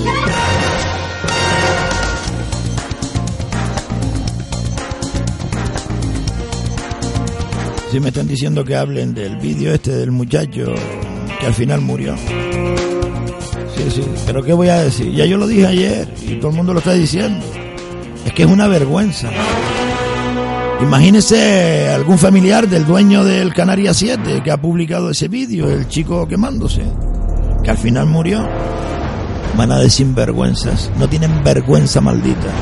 [7.90, 10.72] Sí, me están diciendo que hablen del vídeo este del muchacho
[11.40, 12.14] que al final murió.
[13.76, 15.12] Sí, sí, pero ¿qué voy a decir?
[15.12, 17.44] Ya yo lo dije ayer y todo el mundo lo está diciendo.
[18.24, 19.28] Es que es una vergüenza.
[20.80, 26.28] Imagínese algún familiar del dueño del Canaria 7 que ha publicado ese vídeo, el chico
[26.28, 26.82] quemándose,
[27.64, 28.46] que al final murió.
[29.56, 32.52] Mana de sinvergüenzas, no tienen vergüenza maldita.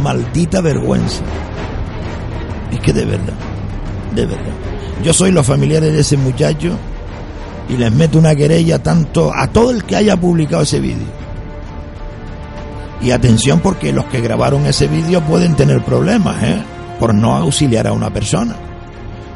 [0.00, 1.24] Maldita vergüenza.
[2.70, 3.34] Es que de verdad,
[4.14, 4.52] de verdad.
[5.02, 6.76] Yo soy los familiares de ese muchacho
[7.68, 11.24] y les meto una querella tanto a todo el que haya publicado ese vídeo.
[13.00, 16.62] Y atención porque los que grabaron ese vídeo pueden tener problemas, ¿eh?
[16.98, 18.56] Por no auxiliar a una persona.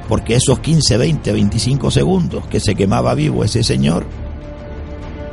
[0.08, 4.06] Porque esos 15, 20, 25 segundos que se quemaba vivo ese señor,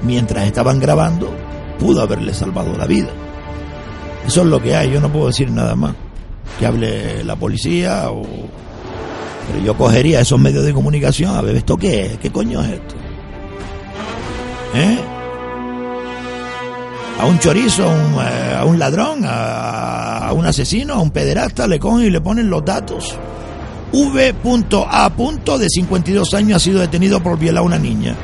[0.02, 1.34] mientras estaban grabando,
[1.80, 3.10] pudo haberle salvado la vida.
[4.28, 5.94] Eso es lo que hay, yo no puedo decir nada más.
[6.60, 8.24] Que hable la policía o...
[9.48, 12.18] Pero yo cogería esos medios de comunicación a ver, ¿esto qué es?
[12.18, 12.96] ¿Qué coño es esto?
[14.76, 15.00] ¿Eh?
[17.20, 21.66] A un chorizo, a un, eh, a un ladrón, a, un asesino, a un pederasta,
[21.66, 23.16] le cogen y le ponen los datos.
[23.94, 25.10] V.A.
[25.58, 28.16] de 52 años ha sido detenido por violar a una niña.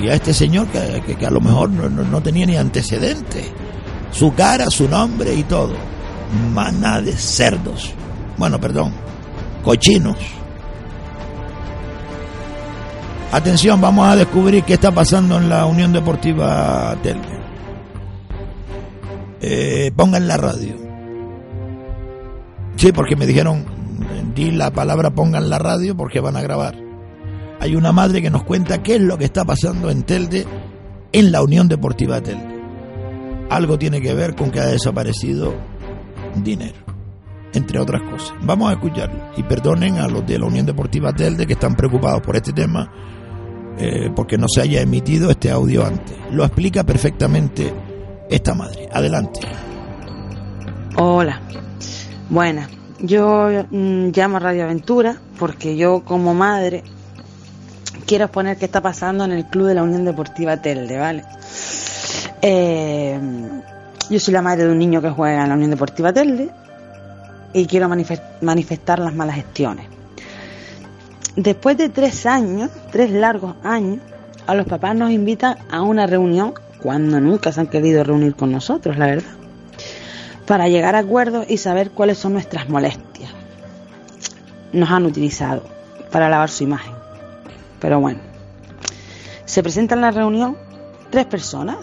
[0.00, 2.56] Y a este señor que, que, que a lo mejor no, no, no tenía ni
[2.56, 3.44] antecedentes.
[4.12, 5.74] Su cara, su nombre y todo.
[6.54, 7.92] Maná de cerdos.
[8.38, 8.92] Bueno, perdón.
[9.64, 10.16] Cochinos.
[13.32, 17.40] Atención, vamos a descubrir qué está pasando en la Unión Deportiva Telde.
[19.40, 20.74] Eh, pongan la radio.
[22.76, 23.64] Sí, porque me dijeron,
[24.34, 26.76] di la palabra pongan la radio porque van a grabar.
[27.60, 30.46] Hay una madre que nos cuenta qué es lo que está pasando en Telde,
[31.12, 32.62] en la Unión Deportiva Telde.
[33.50, 35.54] Algo tiene que ver con que ha desaparecido
[36.36, 36.83] dinero,
[37.54, 38.34] entre otras cosas.
[38.42, 42.20] Vamos a escucharlo y perdonen a los de la Unión Deportiva Telde que están preocupados
[42.20, 42.90] por este tema
[43.78, 46.16] eh, porque no se haya emitido este audio antes.
[46.30, 47.72] Lo explica perfectamente
[48.28, 48.88] esta madre.
[48.92, 49.40] Adelante.
[50.96, 51.40] Hola.
[52.28, 52.68] Buena.
[53.00, 56.82] Yo mm, llamo a Radio Aventura porque yo como madre
[58.06, 61.24] quiero exponer qué está pasando en el club de la Unión Deportiva Telde, ¿vale?
[62.42, 63.18] Eh,
[64.10, 66.50] yo soy la madre de un niño que juega en la Unión Deportiva Telde
[67.54, 69.86] y quiero manifestar las malas gestiones.
[71.36, 74.00] Después de tres años, tres largos años,
[74.46, 76.52] a los papás nos invitan a una reunión
[76.82, 79.32] cuando nunca se han querido reunir con nosotros, la verdad,
[80.46, 83.30] para llegar a acuerdos y saber cuáles son nuestras molestias.
[84.72, 85.62] Nos han utilizado
[86.10, 86.92] para lavar su imagen.
[87.80, 88.20] Pero bueno,
[89.44, 90.56] se presentan en la reunión
[91.10, 91.76] tres personas.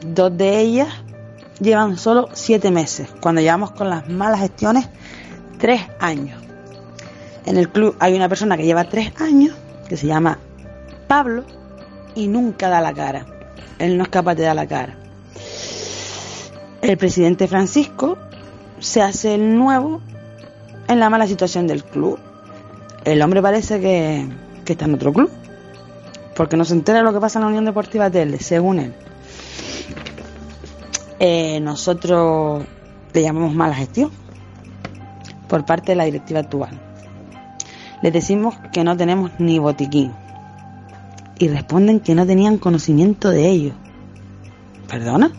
[0.00, 0.88] Dos de ellas
[1.60, 4.88] llevan solo siete meses, cuando llevamos con las malas gestiones
[5.58, 6.40] tres años.
[7.46, 9.54] En el club hay una persona que lleva tres años,
[9.88, 10.38] que se llama
[11.06, 11.44] Pablo,
[12.14, 13.26] y nunca da la cara.
[13.78, 14.96] Él no es capaz de dar la cara.
[16.80, 18.18] El presidente Francisco
[18.78, 20.00] se hace el nuevo
[20.88, 22.18] en la mala situación del club.
[23.04, 24.26] El hombre parece que,
[24.64, 25.30] que está en otro club,
[26.36, 28.94] porque no se entera de lo que pasa en la Unión Deportiva Telde, según él.
[31.18, 32.64] Eh, nosotros
[33.12, 34.10] le llamamos mala gestión
[35.48, 36.80] por parte de la directiva actual.
[38.02, 40.12] Les decimos que no tenemos ni botiquín
[41.38, 43.72] y responden que no tenían conocimiento de ello.
[44.88, 45.32] ¿Perdona?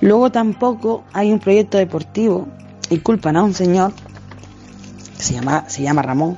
[0.00, 2.46] Luego tampoco hay un proyecto deportivo
[2.90, 3.92] y culpan a un señor
[5.18, 6.36] se llama Ramón,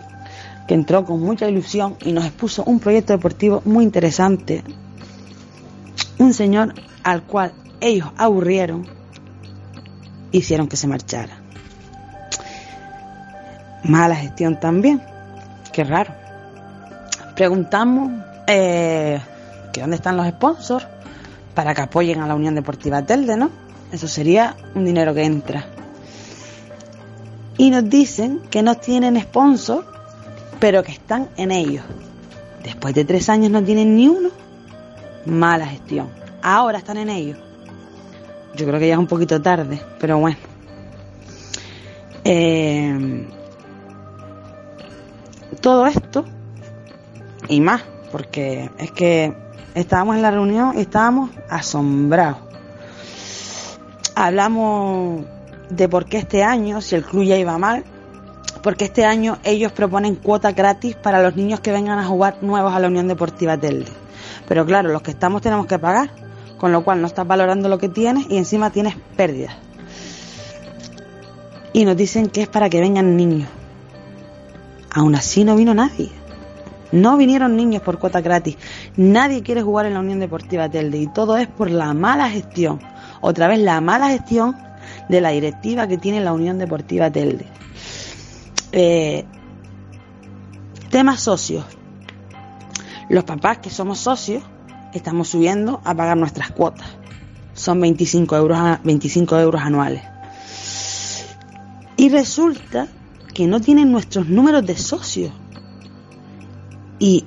[0.67, 4.63] que entró con mucha ilusión y nos expuso un proyecto deportivo muy interesante.
[6.19, 8.87] Un señor al cual ellos aburrieron,
[10.33, 11.39] hicieron que se marchara.
[13.85, 15.01] Mala gestión también.
[15.73, 16.13] Qué raro.
[17.37, 18.11] Preguntamos
[18.47, 19.21] eh,
[19.73, 20.87] que dónde están los sponsors
[21.55, 23.51] para que apoyen a la Unión Deportiva Telde, ¿no?
[23.93, 25.67] Eso sería un dinero que entra.
[27.57, 29.85] Y nos dicen que no tienen sponsor,
[30.61, 31.85] pero que están en ellos.
[32.63, 34.31] Después de tres años no tienen ni uno.
[35.29, 36.09] Mala gestión.
[36.43, 37.39] Ahora están en ellos.
[38.57, 40.39] Yo creo que ya es un poquito tarde, pero bueno.
[42.25, 43.27] Eh,
[45.61, 46.25] todo esto
[47.49, 49.35] y más, porque es que
[49.75, 52.39] estábamos en la reunión y estábamos asombrados.
[54.15, 55.25] Hablamos
[55.71, 57.85] de por qué este año, si el club ya iba mal,
[58.63, 62.73] porque este año ellos proponen cuota gratis para los niños que vengan a jugar nuevos
[62.75, 63.91] a la Unión Deportiva Telde.
[64.49, 66.11] Pero claro, los que estamos tenemos que pagar,
[66.59, 69.55] con lo cual no estás valorando lo que tienes y encima tienes pérdidas.
[71.73, 73.49] y nos dicen que es para que vengan niños.
[74.91, 76.11] Aún así no vino nadie.
[76.91, 78.57] No vinieron niños por cuota gratis.
[78.97, 82.81] Nadie quiere jugar en la Unión Deportiva Telde y todo es por la mala gestión.
[83.21, 84.57] Otra vez la mala gestión
[85.09, 87.47] de la directiva que tiene la Unión Deportiva Telde.
[88.73, 89.25] Eh,
[90.91, 91.65] temas socios.
[93.09, 94.43] Los papás que somos socios
[94.93, 96.89] estamos subiendo a pagar nuestras cuotas.
[97.55, 100.03] Son 25 euros, 25 euros anuales.
[101.97, 102.87] Y resulta
[103.35, 105.33] que no tienen nuestros números de socios.
[106.99, 107.25] Y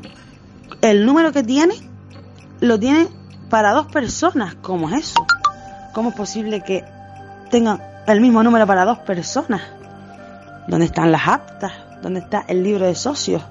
[0.82, 1.78] el número que tienen
[2.60, 3.10] lo tienen
[3.50, 4.56] para dos personas.
[4.56, 5.26] ¿Cómo es eso?
[5.94, 6.86] ¿Cómo es posible que
[7.50, 9.62] tengan el mismo número para dos personas?
[10.68, 11.74] ¿Dónde están las actas?
[12.02, 13.42] ¿Dónde está el libro de socios?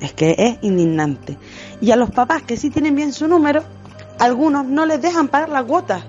[0.00, 1.38] Es que es indignante.
[1.80, 3.62] Y a los papás que sí tienen bien su número,
[4.18, 6.04] algunos no les dejan pagar la cuota.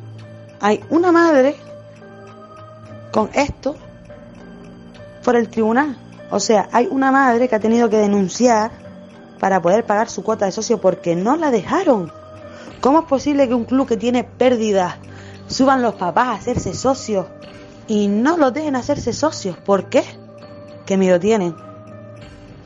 [0.59, 1.55] Hay una madre
[3.11, 3.75] con esto
[5.23, 5.97] por el tribunal.
[6.29, 8.71] O sea, hay una madre que ha tenido que denunciar
[9.39, 12.11] para poder pagar su cuota de socio porque no la dejaron.
[12.81, 14.95] ¿Cómo es posible que un club que tiene pérdidas
[15.47, 17.27] suban los papás a hacerse socios
[17.88, 19.57] y no los dejen hacerse socios?
[19.57, 20.03] ¿Por qué?
[20.85, 21.55] ¿Qué miedo tienen?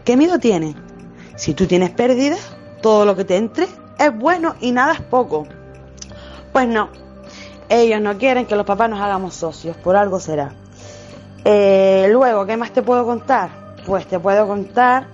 [0.03, 0.90] ¿Qué miedo tienen?
[1.41, 2.39] Si tú tienes pérdidas,
[2.83, 3.67] todo lo que te entre
[3.97, 5.47] es bueno y nada es poco.
[6.53, 6.89] Pues no,
[7.67, 10.53] ellos no quieren que los papás nos hagamos socios, por algo será.
[11.43, 13.49] Eh, luego, ¿qué más te puedo contar?
[13.87, 15.07] Pues te puedo contar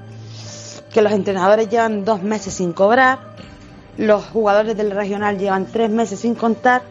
[0.91, 3.19] que los entrenadores llevan dos meses sin cobrar,
[3.95, 6.81] los jugadores del regional llevan tres meses sin contar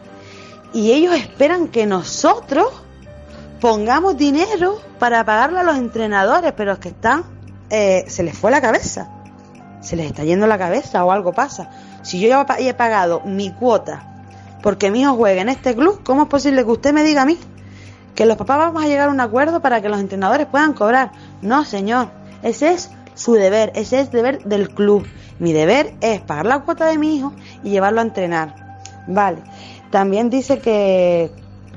[0.73, 2.69] y ellos esperan que nosotros
[3.61, 7.23] pongamos dinero para pagarle a los entrenadores, pero es que están,
[7.69, 9.11] eh, se les fue la cabeza,
[9.81, 11.69] se les está yendo la cabeza o algo pasa.
[12.01, 14.03] Si yo ya he pagado mi cuota
[14.61, 17.25] porque mi hijo juegue en este club, ¿cómo es posible que usted me diga a
[17.25, 17.37] mí
[18.15, 21.11] que los papás vamos a llegar a un acuerdo para que los entrenadores puedan cobrar?
[21.41, 22.09] No, señor,
[22.41, 25.05] ese es su deber, ese es el deber del club.
[25.39, 28.81] Mi deber es pagar la cuota de mi hijo y llevarlo a entrenar.
[29.07, 29.43] Vale.
[29.91, 31.31] También dice que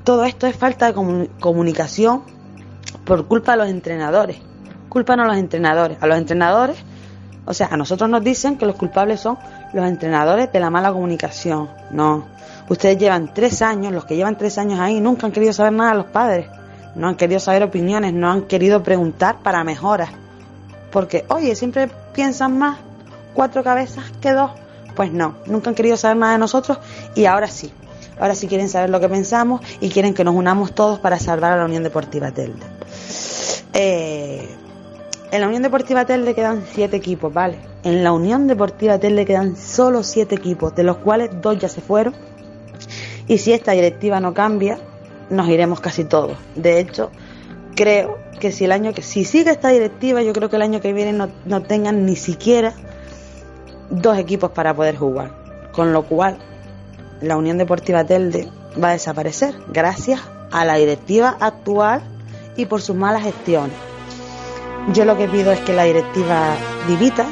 [0.05, 2.23] todo esto es falta de comunicación
[3.05, 4.39] por culpa de los entrenadores.
[4.89, 5.99] Culpan a los entrenadores.
[6.01, 6.77] A los entrenadores,
[7.47, 9.39] o sea, a nosotros nos dicen que los culpables son
[9.73, 11.69] los entrenadores de la mala comunicación.
[11.91, 12.25] No.
[12.69, 15.93] Ustedes llevan tres años, los que llevan tres años ahí, nunca han querido saber nada
[15.93, 16.47] a los padres.
[16.95, 20.11] No han querido saber opiniones, no han querido preguntar para mejoras.
[20.91, 22.79] Porque, oye, siempre piensan más
[23.35, 24.51] cuatro cabezas que dos.
[24.95, 26.79] Pues no, nunca han querido saber nada de nosotros
[27.15, 27.73] y ahora sí.
[28.19, 31.53] Ahora sí quieren saber lo que pensamos y quieren que nos unamos todos para salvar
[31.53, 32.67] a la Unión Deportiva Telde.
[33.73, 34.49] Eh,
[35.33, 37.59] en la Unión Deportiva Telde quedan siete equipos, ¿vale?
[37.85, 41.81] En la Unión Deportiva Telde quedan solo siete equipos, de los cuales dos ya se
[41.81, 42.15] fueron.
[43.29, 44.79] Y si esta directiva no cambia,
[45.31, 46.37] nos iremos casi todos.
[46.57, 47.11] De hecho,
[47.77, 50.81] creo que si el año que si sigue esta directiva, yo creo que el año
[50.81, 52.75] que viene no, no tengan ni siquiera
[53.91, 55.31] dos equipos para poder jugar.
[55.73, 56.39] Con lo cual,
[57.21, 58.49] la Unión Deportiva Telde
[58.83, 60.21] va a desaparecer gracias
[60.51, 62.03] a la directiva actual
[62.57, 63.77] y por sus malas gestiones.
[64.89, 66.57] Yo lo que pido es que la directiva
[66.89, 67.27] divita,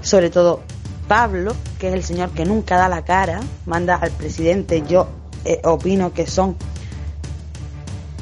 [0.00, 0.60] sobre todo
[1.08, 5.08] Pablo, que es el señor que nunca da la cara, manda al presidente, yo
[5.44, 6.56] eh, opino que son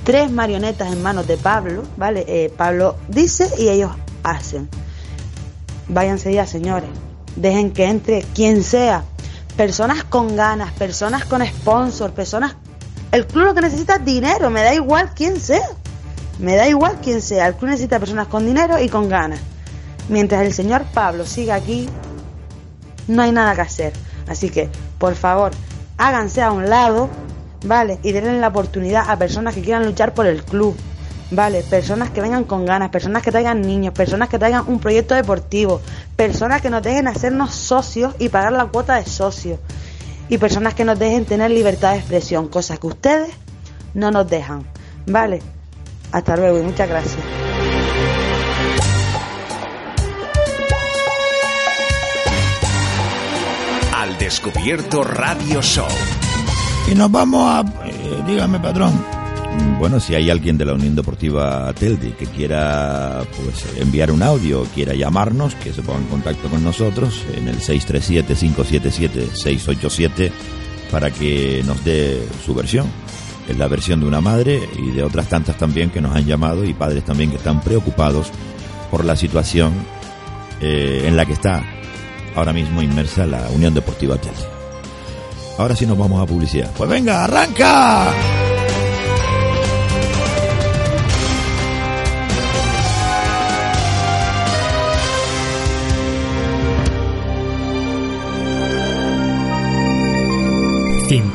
[0.03, 2.25] tres marionetas en manos de Pablo, ¿vale?
[2.27, 3.93] Eh, Pablo dice y ellos
[4.25, 4.69] hacen.
[5.89, 6.91] Váyanse ya, señores.
[7.37, 9.05] Dejen que entre quien sea.
[9.57, 12.57] Personas con ganas, personas con sponsor, personas...
[13.13, 15.69] El club lo que necesita es dinero, me da igual quién sea.
[16.41, 17.47] Me da igual quién sea.
[17.47, 19.41] El club necesita personas con dinero y con ganas.
[20.09, 21.89] Mientras el señor Pablo siga aquí,
[23.07, 23.93] no hay nada que hacer.
[24.27, 24.69] Así que,
[24.99, 25.53] por favor,
[25.99, 27.11] háganse a un lado,
[27.65, 27.99] ¿vale?
[28.03, 30.75] Y denle la oportunidad a personas que quieran luchar por el club,
[31.31, 31.63] ¿vale?
[31.63, 35.81] Personas que vengan con ganas, personas que traigan niños, personas que traigan un proyecto deportivo,
[36.17, 39.59] personas que nos dejen hacernos socios y pagar la cuota de socios,
[40.29, 43.31] y personas que nos dejen tener libertad de expresión, cosas que ustedes
[43.95, 44.65] no nos dejan,
[45.07, 45.43] ¿vale?
[46.13, 47.19] Hasta luego y muchas gracias.
[53.95, 55.87] Al descubierto Radio Show.
[56.91, 57.61] Y nos vamos a...
[57.87, 58.93] eh, dígame, patrón.
[59.79, 64.65] Bueno, si hay alguien de la Unión Deportiva Telde que quiera pues enviar un audio,
[64.75, 70.31] quiera llamarnos, que se ponga en contacto con nosotros en el 637-577-687
[70.91, 72.87] para que nos dé su versión.
[73.51, 76.65] Es la versión de una madre y de otras tantas también que nos han llamado
[76.65, 78.31] y padres también que están preocupados
[78.93, 79.73] por la situación
[80.61, 81.65] eh, en la que está
[82.37, 84.39] ahora mismo inmersa la Unión Deportiva Telde.
[85.59, 86.71] Ahora sí nos vamos a publicidad.
[86.77, 88.15] Pues venga, arranca.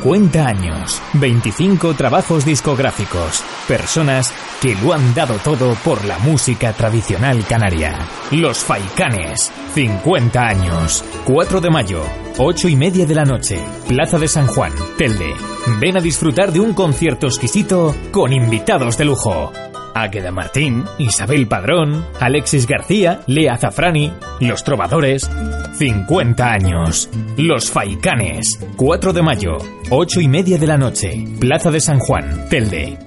[0.06, 4.32] 50 años, 25 trabajos discográficos, personas
[4.62, 8.06] que lo han dado todo por la música tradicional canaria.
[8.30, 12.02] Los Faicanes, 50 años, 4 de mayo,
[12.38, 15.34] 8 y media de la noche, Plaza de San Juan, Telde.
[15.80, 19.50] Ven a disfrutar de un concierto exquisito con invitados de lujo.
[19.96, 25.30] Águeda Martín, Isabel Padrón, Alexis García, Lea Zafrani, Los Trovadores.
[25.78, 27.08] 50 años.
[27.38, 28.58] Los Faicanes.
[28.76, 29.56] 4 de mayo,
[29.90, 31.24] 8 y media de la noche.
[31.40, 32.98] Plaza de San Juan, Telde.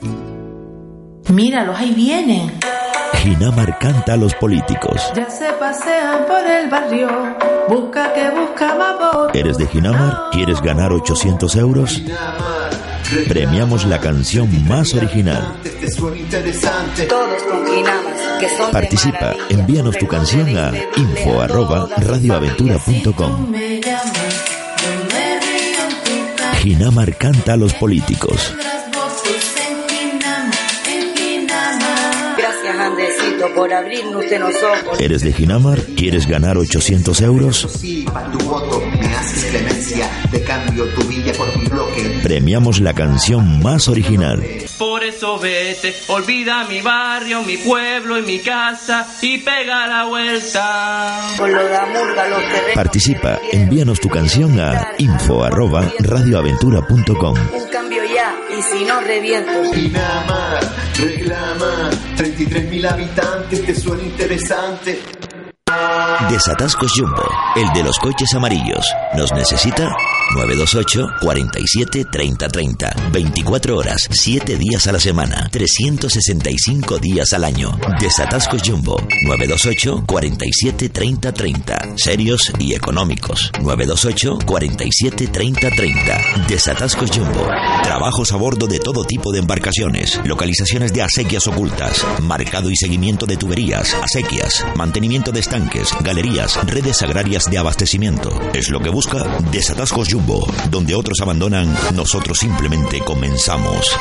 [1.32, 2.52] Míralos, ahí vienen.
[3.18, 5.12] Ginamar canta a los políticos.
[5.16, 7.08] Ya se pasean por el barrio.
[7.68, 9.36] Busca que busca más votos.
[9.36, 10.30] ¿Eres de Ginamar?
[10.32, 12.02] ¿Quieres ganar 800 euros?
[13.28, 15.56] Premiamos la canción más original.
[17.08, 23.54] Todos con Ginamas, que son de Participa, envíanos tu canción a info arroba radioaventura.com.
[26.62, 28.54] Ginamar canta a los políticos.
[33.56, 35.00] Por abrirnos los ojos.
[35.00, 35.82] ¿Eres de Ginamar?
[35.98, 37.68] ¿Quieres ganar 800 euros?
[37.80, 38.82] Sí, para tu voto
[39.20, 40.10] haces clemencia.
[40.32, 42.20] De cambio tu villa por mi bloque.
[42.24, 44.44] Premiamos la canción más original.
[44.78, 51.36] Por eso vete, olvida mi barrio, mi pueblo y mi casa y pega la vuelta.
[52.74, 57.36] Participa, envíanos tu canción a info arroba radioaventura.com.
[57.54, 59.74] Un cambio ya, y si no, reviento.
[59.74, 60.60] Ginamar,
[60.98, 61.90] reclama.
[62.18, 65.19] 33.000 habitantes, ¿te suena interesante?
[66.30, 68.86] Desatascos Jumbo, el de los coches amarillos.
[69.16, 69.90] ¿Nos necesita?
[70.36, 72.96] 928 47 30 30.
[73.12, 77.78] 24 horas, 7 días a la semana, 365 días al año.
[78.00, 81.80] Desatascos Jumbo, 928 47 30 30.
[81.96, 83.52] Serios y económicos.
[83.62, 86.22] 928 47 30 30.
[86.48, 87.48] Desatascos Jumbo.
[87.84, 90.20] Trabajos a bordo de todo tipo de embarcaciones.
[90.26, 92.06] Localizaciones de acequias ocultas.
[92.22, 94.64] Marcado y seguimiento de tuberías, acequias.
[94.76, 98.30] Mantenimiento de estanques, galerías, redes agrarias de abastecimiento.
[98.54, 100.19] Es lo que busca Desatascos Jumbo.
[100.70, 103.96] Donde otros abandonan, nosotros simplemente comenzamos.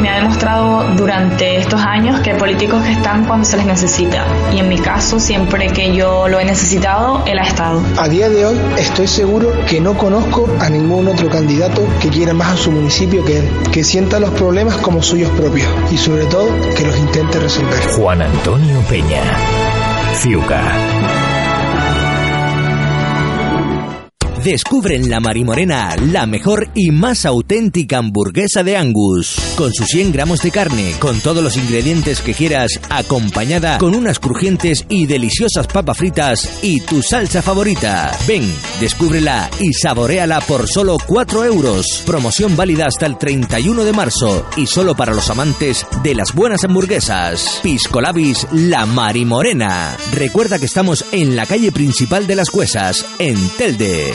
[0.00, 4.24] Me ha demostrado durante estos años que hay políticos que están cuando se les necesita.
[4.54, 7.82] Y en mi caso, siempre que yo lo he necesitado, él ha estado.
[7.98, 12.32] A día de hoy estoy seguro que no conozco a ningún otro candidato que quiera
[12.32, 16.26] más a su municipio que él, que sienta los problemas como suyos propios y sobre
[16.26, 17.80] todo que los intente resolver.
[17.96, 19.22] Juan Antonio Peña.
[20.14, 21.27] Ciuca.
[24.48, 29.36] Descubre en La Marimorena la mejor y más auténtica hamburguesa de Angus.
[29.58, 34.18] Con sus 100 gramos de carne, con todos los ingredientes que quieras, acompañada con unas
[34.18, 38.10] crujientes y deliciosas papas fritas y tu salsa favorita.
[38.26, 42.02] Ven, descúbrela y saboreala por solo 4 euros.
[42.06, 46.64] Promoción válida hasta el 31 de marzo y solo para los amantes de las buenas
[46.64, 47.60] hamburguesas.
[47.62, 49.94] Piscolabis La Marimorena.
[50.14, 54.14] Recuerda que estamos en la calle principal de las Cuesas, en Telde.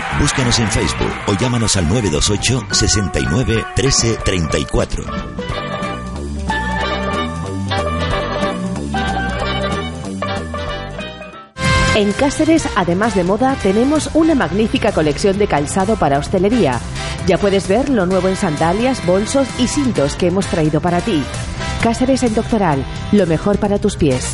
[0.19, 5.03] Búscanos en Facebook o llámanos al 928 69 13 34.
[11.95, 16.79] En Cáceres, además de moda, tenemos una magnífica colección de calzado para hostelería.
[17.27, 21.21] Ya puedes ver lo nuevo en sandalias, bolsos y cintos que hemos traído para ti.
[21.83, 24.33] Cáceres en Doctoral, lo mejor para tus pies.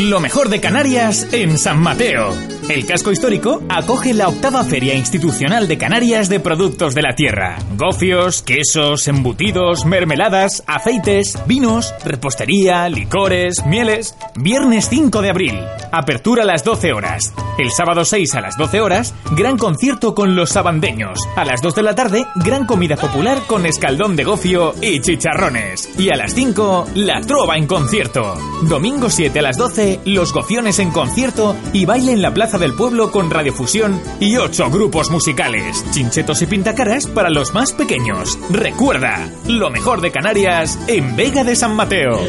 [0.00, 2.32] Lo mejor de Canarias en San Mateo.
[2.68, 7.58] El casco histórico acoge la octava Feria Institucional de Canarias de Productos de la Tierra.
[7.76, 14.16] Gofios, quesos, embutidos, mermeladas, aceites, vinos, repostería, licores, mieles.
[14.36, 15.60] Viernes 5 de abril.
[15.90, 17.34] Apertura a las 12 horas.
[17.58, 21.18] El sábado 6 a las 12 horas, gran concierto con los sabandeños.
[21.36, 25.90] A las 2 de la tarde, gran comida popular con escaldón de gofio y chicharrones.
[25.98, 28.34] Y a las 5, la trova en concierto.
[28.62, 32.74] Domingo 7 a las 12, los gofiones en concierto y baile en la Plaza Del
[32.74, 35.84] Pueblo con radiofusión y ocho grupos musicales.
[35.90, 38.38] Chinchetos y pintacaras para los más pequeños.
[38.50, 42.20] Recuerda, lo mejor de Canarias en Vega de San Mateo.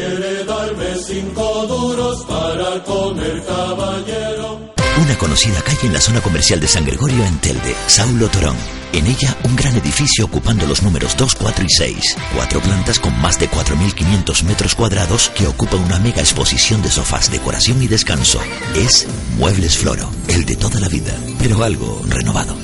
[4.96, 8.56] Una conocida calle en la zona comercial de San Gregorio en Telde, Saulo Torón.
[8.92, 12.16] En ella, un gran edificio ocupando los números 2, 4 y 6.
[12.32, 17.28] Cuatro plantas con más de 4.500 metros cuadrados que ocupa una mega exposición de sofás,
[17.28, 18.38] decoración y descanso.
[18.76, 22.56] Es Muebles Floro, el de toda la vida, pero algo renovado.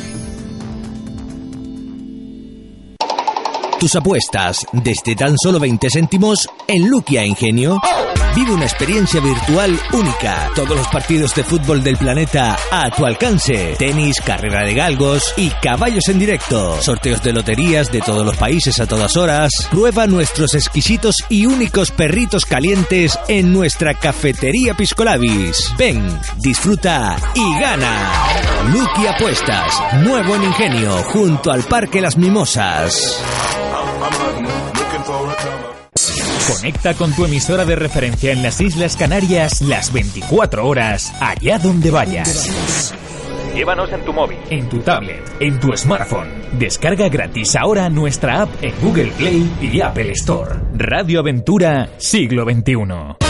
[3.81, 7.81] Tus apuestas desde tan solo 20 céntimos en Luquia Ingenio.
[8.35, 10.51] Vive una experiencia virtual única.
[10.55, 13.75] Todos los partidos de fútbol del planeta a tu alcance.
[13.79, 16.81] Tenis, carrera de galgos y caballos en directo.
[16.81, 19.51] Sorteos de loterías de todos los países a todas horas.
[19.71, 25.73] Prueba nuestros exquisitos y únicos perritos calientes en nuestra cafetería Piscolabis.
[25.77, 28.13] Ven, disfruta y gana.
[28.73, 29.73] Lucky Apuestas,
[30.05, 33.21] nuevo en Ingenio, junto al Parque Las Mimosas.
[36.51, 41.91] Conecta con tu emisora de referencia en las Islas Canarias las 24 horas, allá donde
[41.91, 42.93] vayas.
[43.55, 46.29] Llévanos en tu móvil, en tu tablet, en tu smartphone.
[46.59, 50.57] Descarga gratis ahora nuestra app en Google Play y Apple Store.
[50.75, 53.30] Radio Aventura, siglo XXI.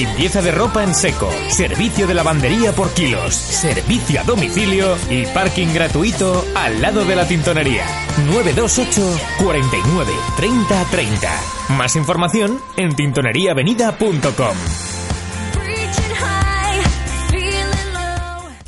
[0.00, 5.74] Limpieza de ropa en seco, servicio de lavandería por kilos, servicio a domicilio y parking
[5.74, 7.84] gratuito al lado de la tintonería.
[8.24, 11.28] 928 49 30 30.
[11.76, 14.56] Más información en tintoneriaavenida.com.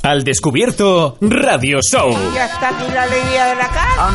[0.02, 2.14] Al descubierto, Radio Show.
[2.34, 4.08] Ya está aquí la alegría de la casa.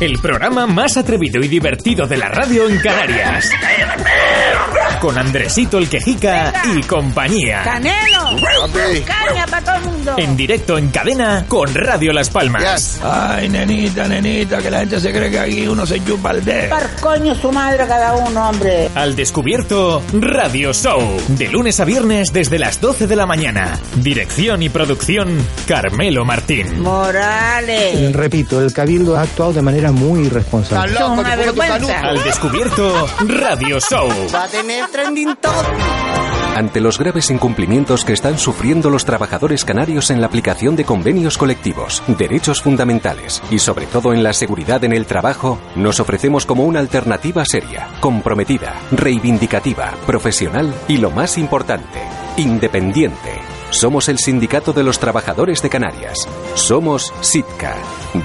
[0.00, 3.50] El programa más atrevido y divertido de la radio en Canarias.
[5.00, 7.62] Con Andresito el Quejica y compañía.
[7.64, 8.36] ¡Canelo!
[9.06, 10.14] ¡Caña para todo el mundo!
[10.18, 13.00] En directo en cadena con Radio Las Palmas.
[13.02, 16.68] Ay, nenita, nenita, que la gente se cree que aquí uno se chupa el dedo.
[16.68, 18.90] Par coño su madre cada uno, hombre.
[18.94, 21.00] Al descubierto, Radio Show.
[21.28, 23.78] De lunes a viernes desde las 12 de la mañana.
[23.96, 25.34] Dirección y producción,
[25.66, 26.82] Carmelo Martín.
[26.82, 28.12] Morales.
[28.12, 30.98] Repito, el Cabildo ha actuado de manera muy irresponsable.
[30.98, 32.00] Son una vergüenza.
[32.00, 34.10] Al descubierto, Radio Show.
[34.34, 35.36] Va a tener trending.
[36.56, 41.38] Ante los graves incumplimientos que están sufriendo los trabajadores canarios en la aplicación de convenios
[41.38, 46.64] colectivos, derechos fundamentales y sobre todo en la seguridad en el trabajo, nos ofrecemos como
[46.64, 52.00] una alternativa seria, comprometida, reivindicativa, profesional y lo más importante,
[52.36, 53.59] independiente.
[53.70, 56.28] Somos el Sindicato de los Trabajadores de Canarias.
[56.54, 57.76] Somos SITCA.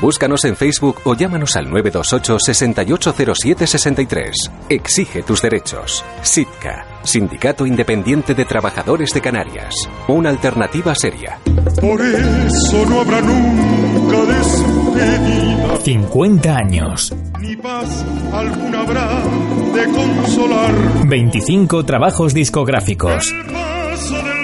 [0.02, 4.36] Búscanos en Facebook o llámanos al 928 680763.
[4.70, 6.04] Exige tus derechos.
[6.24, 6.86] SITCA.
[7.04, 9.76] Sindicato Independiente de Trabajadores de Canarias.
[10.08, 11.40] Una alternativa seria.
[11.80, 15.78] Por eso no habrá nunca despedida.
[15.84, 17.14] 50 años.
[17.40, 19.22] Ni paz alguna habrá
[19.76, 20.74] de consolar.
[21.08, 23.32] 25 trabajos discográficos.
[23.52, 24.35] Paso de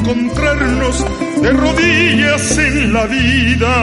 [0.00, 1.04] encontrarnos
[1.42, 3.74] de rodillas en la vida.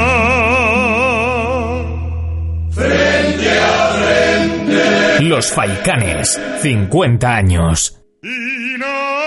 [2.71, 5.23] Frente a frente.
[5.23, 6.39] Los Faicanes.
[6.61, 8.01] 50 años.
[8.23, 9.26] Y nada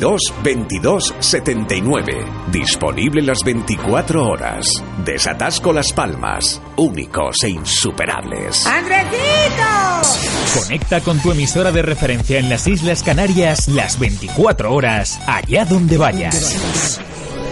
[0.43, 2.25] 22 79.
[2.51, 4.65] Disponible las 24 horas.
[5.05, 6.59] Desatasco Las Palmas.
[6.77, 8.65] Únicos e insuperables.
[8.65, 10.59] ¡Andresito!
[10.59, 15.97] Conecta con tu emisora de referencia en las Islas Canarias las 24 horas, allá donde
[15.97, 16.99] vayas.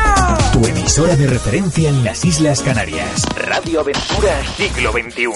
[0.52, 3.24] Tu emisora de referencia en las Islas Canarias.
[3.36, 5.26] Radio Aventura Siglo XXI.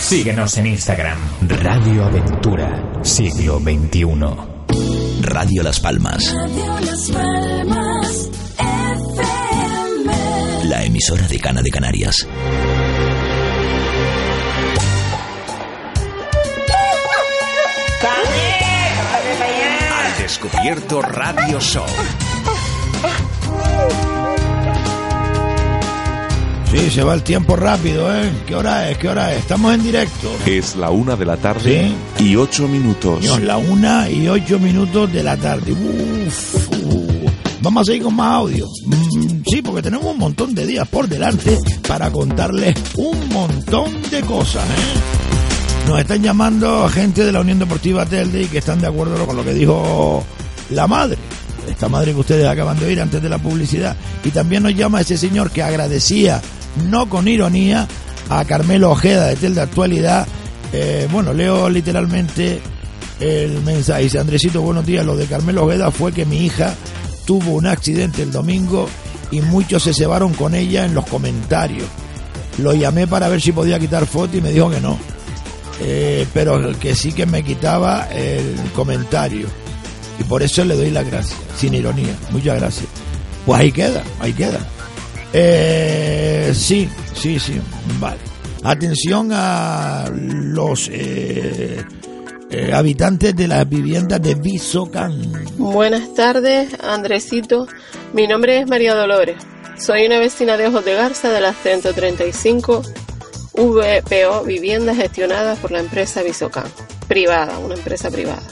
[0.00, 1.18] Síguenos en Instagram.
[1.48, 4.04] Radio Aventura Siglo XXI.
[5.22, 6.34] Radio Las Palmas.
[6.34, 8.28] Radio Las Palmas
[8.58, 10.12] FM.
[10.68, 12.26] La emisora de Cana de Canarias.
[20.26, 21.86] Descubierto Radio Show.
[26.68, 28.32] Sí, se va el tiempo rápido, ¿eh?
[28.44, 28.98] ¿Qué hora es?
[28.98, 29.38] ¿Qué hora es?
[29.38, 30.28] Estamos en directo.
[30.44, 33.20] Es la una de la tarde y ocho minutos.
[33.20, 35.70] Dios, la una y ocho minutos de la tarde.
[35.70, 37.30] Uf, uh.
[37.60, 38.66] Vamos a seguir con más audio.
[38.84, 41.56] Mm, sí, porque tenemos un montón de días por delante
[41.86, 45.15] para contarles un montón de cosas, ¿eh?
[45.86, 49.36] Nos están llamando gente de la Unión Deportiva Telde y que están de acuerdo con
[49.36, 50.24] lo que dijo
[50.70, 51.16] la madre.
[51.68, 53.96] Esta madre que ustedes acaban de oír antes de la publicidad.
[54.24, 56.42] Y también nos llama ese señor que agradecía,
[56.90, 57.86] no con ironía,
[58.28, 60.26] a Carmelo Ojeda de Telde Actualidad.
[60.72, 62.60] Eh, bueno, leo literalmente
[63.20, 64.02] el mensaje.
[64.02, 65.06] Dice Andresito, buenos días.
[65.06, 66.74] Lo de Carmelo Ojeda fue que mi hija
[67.26, 68.88] tuvo un accidente el domingo
[69.30, 71.86] y muchos se cebaron con ella en los comentarios.
[72.58, 74.98] Lo llamé para ver si podía quitar foto y me dijo que no.
[75.80, 79.46] Eh, pero que sí que me quitaba el comentario.
[80.18, 82.16] Y por eso le doy las gracias, sin ironía.
[82.30, 82.86] Muchas gracias.
[83.44, 84.60] Pues ahí queda, ahí queda.
[85.32, 87.60] Eh, sí, sí, sí,
[88.00, 88.18] vale.
[88.62, 91.84] Atención a los eh,
[92.50, 95.46] eh, habitantes de las viviendas de Visocán.
[95.56, 97.68] Buenas tardes, Andresito.
[98.12, 99.36] Mi nombre es María Dolores.
[99.78, 102.82] Soy una vecina de Ojos de Garza de la 135
[103.56, 106.70] VPO, viviendas gestionadas por la empresa Visocán.
[107.08, 108.42] Privada, una empresa privada.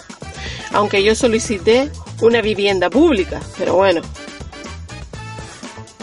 [0.73, 1.91] Aunque yo solicité
[2.21, 4.01] una vivienda pública, pero bueno.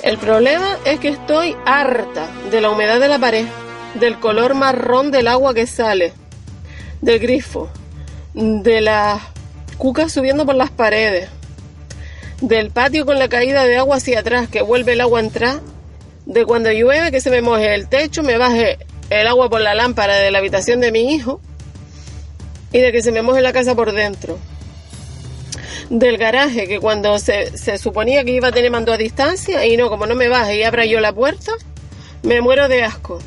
[0.03, 3.45] El problema es que estoy harta de la humedad de la pared,
[3.99, 6.13] del color marrón del agua que sale,
[7.01, 7.69] del grifo,
[8.33, 9.21] de las
[9.77, 11.29] cucas subiendo por las paredes,
[12.39, 15.59] del patio con la caída de agua hacia atrás que vuelve el agua a entrar,
[16.25, 18.77] de cuando llueve que se me moje el techo, me baje
[19.19, 21.41] el agua por la lámpara de la habitación de mi hijo
[22.71, 24.39] y de que se me moje la casa por dentro.
[25.89, 29.75] Del garaje, que cuando se, se suponía que iba a tener mando a distancia y
[29.75, 31.51] no, como no me baje y abra yo la puerta,
[32.23, 33.19] me muero de asco.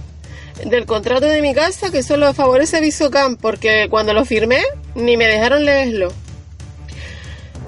[0.65, 4.63] Del contrato de mi casa, que solo favorece Visocam, porque cuando lo firmé
[4.95, 6.13] ni me dejaron leerlo.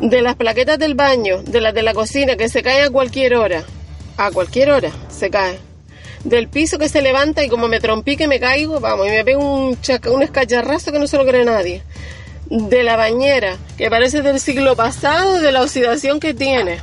[0.00, 3.34] De las plaquetas del baño, de las de la cocina, que se caen a cualquier
[3.34, 3.64] hora.
[4.16, 5.65] A cualquier hora se cae.
[6.26, 9.42] Del piso que se levanta y como me trompique me caigo, vamos, y me pego
[9.42, 9.78] un,
[10.10, 11.82] un escacharrazo que no se lo cree nadie.
[12.50, 16.80] De la bañera, que parece del siglo pasado, de la oxidación que tiene.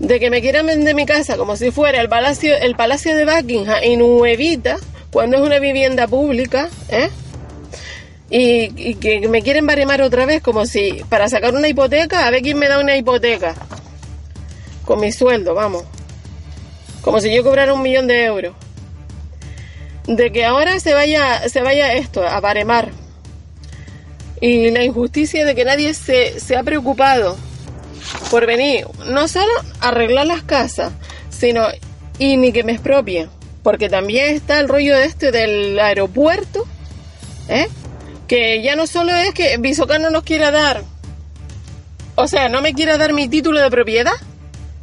[0.00, 3.26] de que me quieran vender mi casa como si fuera el palacio, el palacio de
[3.26, 4.78] Buckingham y nuevita,
[5.10, 7.10] cuando es una vivienda pública, ¿eh?
[8.30, 12.40] Y, que me quieren baremar otra vez como si para sacar una hipoteca, a ver
[12.40, 13.54] quién me da una hipoteca.
[14.86, 15.84] Con mi sueldo, vamos.
[17.02, 18.54] Como si yo cobrara un millón de euros.
[20.06, 22.90] De que ahora se vaya, se vaya esto, a baremar.
[24.40, 27.36] Y la injusticia de que nadie se, se ha preocupado
[28.30, 30.92] por venir, no solo a arreglar las casas,
[31.30, 31.64] sino
[32.18, 33.28] y ni que me expropien.
[33.62, 36.66] Porque también está el rollo este del aeropuerto,
[37.48, 37.68] ¿eh?
[38.26, 40.82] que ya no solo es que Bisocan no nos quiera dar,
[42.14, 44.12] o sea, no me quiera dar mi título de propiedad,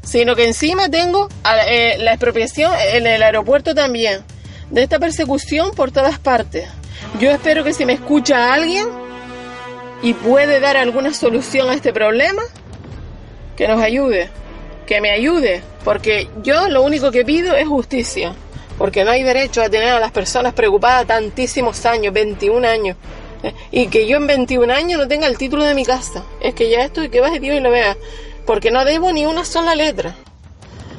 [0.10, 1.30] sino que encima tengo
[1.68, 4.24] eh, la expropiación en el aeropuerto también,
[4.72, 6.68] de esta persecución por todas partes.
[7.20, 8.88] Yo espero que si me escucha alguien
[10.02, 12.42] y puede dar alguna solución a este problema,
[13.56, 14.30] que nos ayude,
[14.88, 18.34] que me ayude, porque yo lo único que pido es justicia,
[18.80, 22.98] porque no hay derecho a tener a las personas preocupadas tantísimos años, 21 años,
[23.70, 26.24] y que yo en 21 años no tenga el título de mi casa.
[26.42, 27.96] Es que ya estoy, que baje Dios y lo vea.
[28.50, 30.16] Porque no debo ni una sola letra.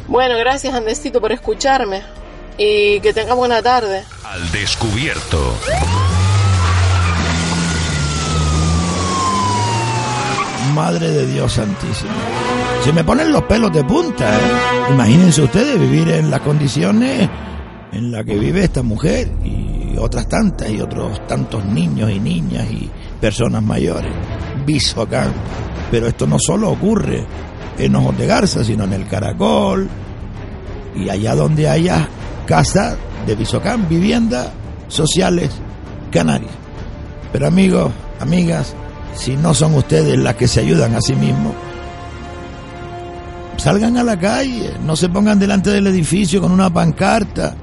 [0.06, 2.00] Bueno, gracias Andesito por escucharme.
[2.56, 4.04] Y que tenga buena tarde.
[4.22, 5.52] Al descubierto.
[10.76, 12.12] Madre de Dios Santísimo.
[12.84, 14.32] Se me ponen los pelos de punta.
[14.32, 14.42] ¿eh?
[14.90, 17.28] Imagínense ustedes vivir en las condiciones
[17.90, 19.28] en las que vive esta mujer.
[19.42, 22.88] Y otras tantas y otros tantos niños y niñas y
[23.20, 24.12] personas mayores.
[24.64, 25.32] Bisocán.
[25.90, 27.24] Pero esto no solo ocurre
[27.78, 29.88] en Ojos de Garza, sino en el Caracol
[30.94, 32.08] y allá donde haya
[32.46, 32.96] casa
[33.26, 34.50] de Bisocán, viviendas
[34.88, 35.50] sociales
[36.10, 36.52] canarias.
[37.32, 38.74] Pero amigos, amigas,
[39.14, 41.54] si no son ustedes las que se ayudan a sí mismos,
[43.56, 47.54] salgan a la calle, no se pongan delante del edificio con una pancarta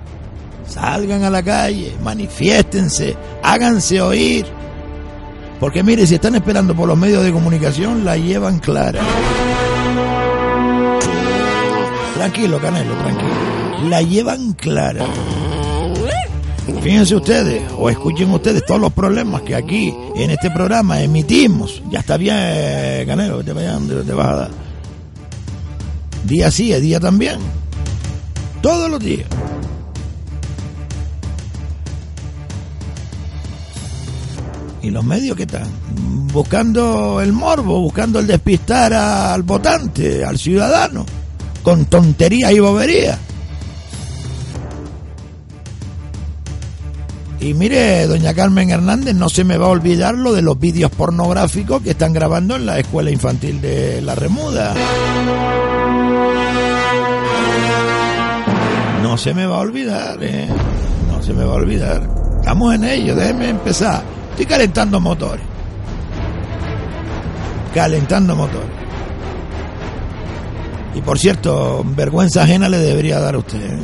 [0.68, 4.46] Salgan a la calle, manifiéstense, háganse oír.
[5.60, 9.02] Porque mire, si están esperando por los medios de comunicación, la llevan clara.
[12.16, 13.90] Tranquilo, Canelo, tranquilo.
[13.90, 15.06] La llevan clara.
[16.82, 21.82] Fíjense ustedes, o escuchen ustedes todos los problemas que aquí, en este programa, emitimos.
[21.90, 24.50] Ya está bien, Canelo, te, te vas a dar.
[26.26, 27.40] Día sí, día también.
[28.62, 29.28] Todos los días.
[34.82, 35.68] ¿Y los medios qué están?
[36.32, 41.06] Buscando el morbo, buscando el despistar al votante, al ciudadano,
[41.64, 43.18] con tontería y bobería.
[47.40, 50.92] Y mire, doña Carmen Hernández, no se me va a olvidar lo de los vídeos
[50.92, 54.74] pornográficos que están grabando en la escuela infantil de La Remuda.
[59.04, 60.48] No se me va a olvidar, ¿eh?
[61.10, 62.10] No se me va a olvidar.
[62.40, 64.17] Estamos en ello, déjeme empezar.
[64.38, 65.44] Estoy calentando motores.
[67.74, 68.70] Calentando motores.
[70.94, 73.60] Y por cierto, vergüenza ajena le debería dar a usted.
[73.60, 73.80] ¿eh?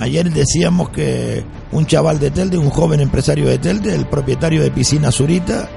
[0.00, 4.72] Ayer decíamos que un chaval de Telde, un joven empresario de Telde, el propietario de
[4.72, 5.68] Piscina Zurita,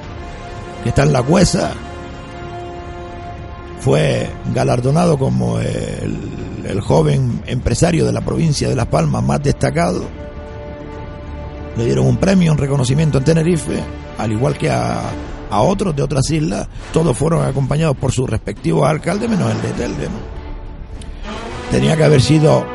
[0.81, 1.73] que está en la Cuesa,
[3.81, 6.17] fue galardonado como el,
[6.67, 10.26] el joven empresario de la provincia de Las Palmas más destacado
[11.77, 13.83] le dieron un premio, un reconocimiento en Tenerife,
[14.17, 15.01] al igual que a,
[15.49, 19.69] a otros de otras islas, todos fueron acompañados por sus respectivos alcaldes, menos el de
[19.69, 20.07] Telde.
[21.71, 22.65] Tenía que haber sido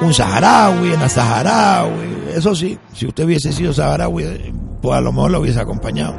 [0.00, 5.30] un saharaui, una saharaui, eso sí, si usted hubiese sido saharaui, pues a lo mejor
[5.30, 6.16] lo hubiese acompañado.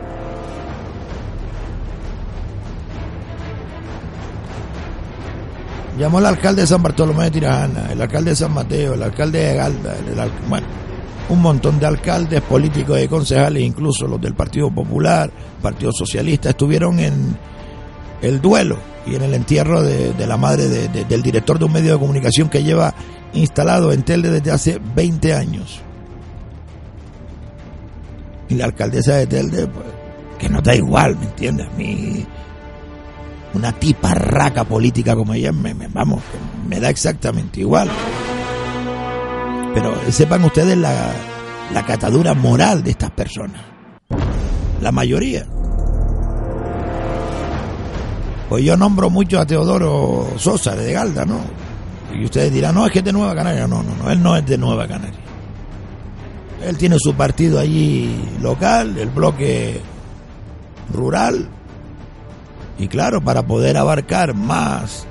[5.97, 9.39] Llamó al alcalde de San Bartolomé de Tirajana, el alcalde de San Mateo, el alcalde
[9.39, 10.67] de Galda, el, bueno,
[11.29, 15.29] un montón de alcaldes, políticos y concejales, incluso los del Partido Popular,
[15.61, 17.37] Partido Socialista, estuvieron en
[18.21, 21.99] el duelo y en el entierro de, la madre del director de un medio de
[21.99, 22.93] comunicación que lleva
[23.33, 25.81] instalado en Telde desde hace 20 años.
[28.49, 29.85] Y la alcaldesa de Telde, pues,
[30.39, 31.67] que no da igual, ¿me entiendes?
[31.77, 32.25] Mí,
[33.53, 36.21] una tipa raca política como ella, me, vamos,
[36.67, 37.89] me da exactamente igual.
[39.77, 41.11] Pero sepan ustedes la,
[41.71, 43.61] la catadura moral de estas personas.
[44.81, 45.45] La mayoría.
[48.49, 51.41] Pues yo nombro mucho a Teodoro Sosa de Galda, ¿no?
[52.11, 53.67] Y ustedes dirán, no, es que es de Nueva Canaria.
[53.67, 55.19] No, no, no, él no es de Nueva Canaria.
[56.65, 59.79] Él tiene su partido allí local, el bloque
[60.91, 61.49] rural,
[62.79, 65.05] Y claro, para poder abarcar más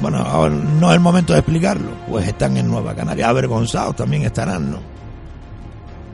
[0.00, 4.70] bueno, no es el momento de explicarlo, pues están en Nueva Canaria, avergonzados también estarán,
[4.70, 4.78] ¿no?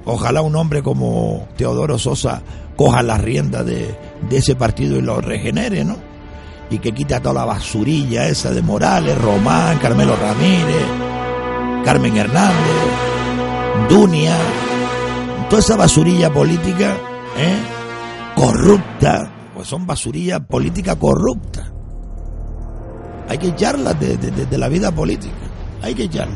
[0.05, 2.43] Ojalá un hombre como Teodoro Sosa
[2.77, 3.95] coja la rienda de,
[4.31, 5.97] ese partido y lo regenere, ¿no?
[6.71, 10.87] Y que quite toda la basurilla esa de Morales, Román, Carmelo Ramírez,
[11.85, 12.57] Carmen Hernández,
[13.89, 14.37] Dunia,
[15.49, 16.97] toda esa basurilla política,
[17.37, 17.57] ¿eh?
[18.35, 21.80] Corrupta, pues son basurilla política corrupta.
[23.31, 25.33] Hay que echarla de, de, de la vida política,
[25.83, 26.35] hay que echarla.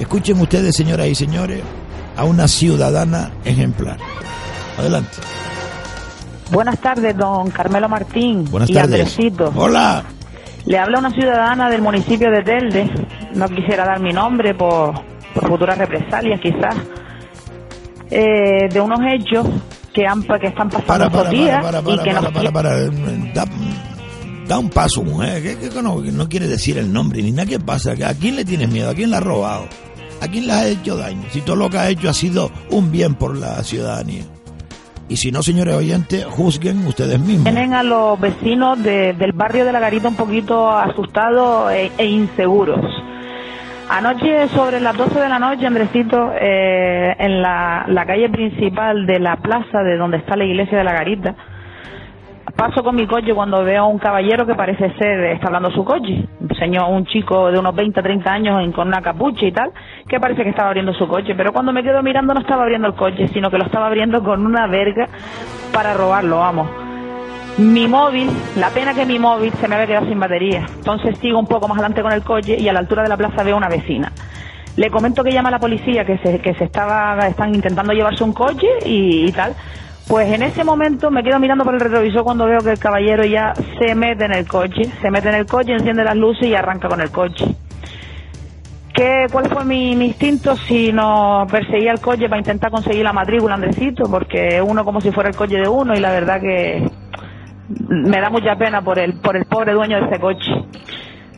[0.00, 1.60] Escuchen ustedes, señoras y señores,
[2.16, 3.98] a una ciudadana ejemplar.
[4.78, 5.10] Adelante.
[6.50, 9.00] Buenas tardes, don Carmelo Martín Buenas y tardes.
[9.00, 9.52] Andresito.
[9.54, 10.04] Hola.
[10.64, 12.90] Le habla una ciudadana del municipio de Telde.
[13.34, 14.94] No quisiera dar mi nombre por,
[15.34, 16.76] por futuras represalias, quizás.
[18.10, 19.46] Eh, de unos hechos
[19.92, 22.32] que, han, que están pasando Para, estos para, días para, para, y que para, nos
[22.32, 22.70] para, para,
[24.48, 25.42] Da, un paso, mujer.
[25.58, 27.46] que no, no quiere decir el nombre ni nada.
[27.48, 27.92] ¿Qué pasa?
[27.92, 28.88] ¿A quién le tienes miedo?
[28.90, 29.66] ¿A quién le has robado?
[30.22, 31.22] ¿A quién le has hecho daño?
[31.30, 34.22] Si todo lo que has hecho ha sido un bien por la ciudadanía.
[35.10, 37.44] Y si no, señores oyentes, juzguen ustedes mismos.
[37.44, 42.06] tienen a los vecinos de- del barrio de la Garita un poquito asustados e, e
[42.06, 42.80] inseguros.
[43.90, 49.18] Anoche, sobre las 12 de la noche, Andresito, eh, en la, la calle principal de
[49.18, 51.34] la plaza de donde está la iglesia de la Garita,
[52.58, 55.84] paso con mi coche cuando veo a un caballero que parece ser, está hablando su
[55.84, 59.70] coche, un señor, un chico de unos 20, 30 años con una capucha y tal,
[60.08, 62.88] que parece que estaba abriendo su coche, pero cuando me quedo mirando no estaba abriendo
[62.88, 65.06] el coche, sino que lo estaba abriendo con una verga
[65.72, 66.68] para robarlo, vamos.
[67.58, 70.66] Mi móvil, la pena que mi móvil se me había quedado sin batería.
[70.78, 73.16] Entonces sigo un poco más adelante con el coche y a la altura de la
[73.16, 74.10] plaza veo una vecina.
[74.74, 78.24] Le comento que llama a la policía, que se, que se estaba, están intentando llevarse
[78.24, 79.54] un coche y tal.
[80.08, 83.24] Pues en ese momento me quedo mirando por el retrovisor cuando veo que el caballero
[83.24, 86.54] ya se mete en el coche, se mete en el coche, enciende las luces y
[86.54, 87.44] arranca con el coche.
[88.94, 93.54] ¿Qué, ¿Cuál fue mi, instinto si no perseguía el coche para intentar conseguir la matrícula,
[93.54, 94.04] Andresito?
[94.10, 96.90] Porque uno como si fuera el coche de uno y la verdad que
[97.88, 100.50] me da mucha pena por el, por el pobre dueño de ese coche.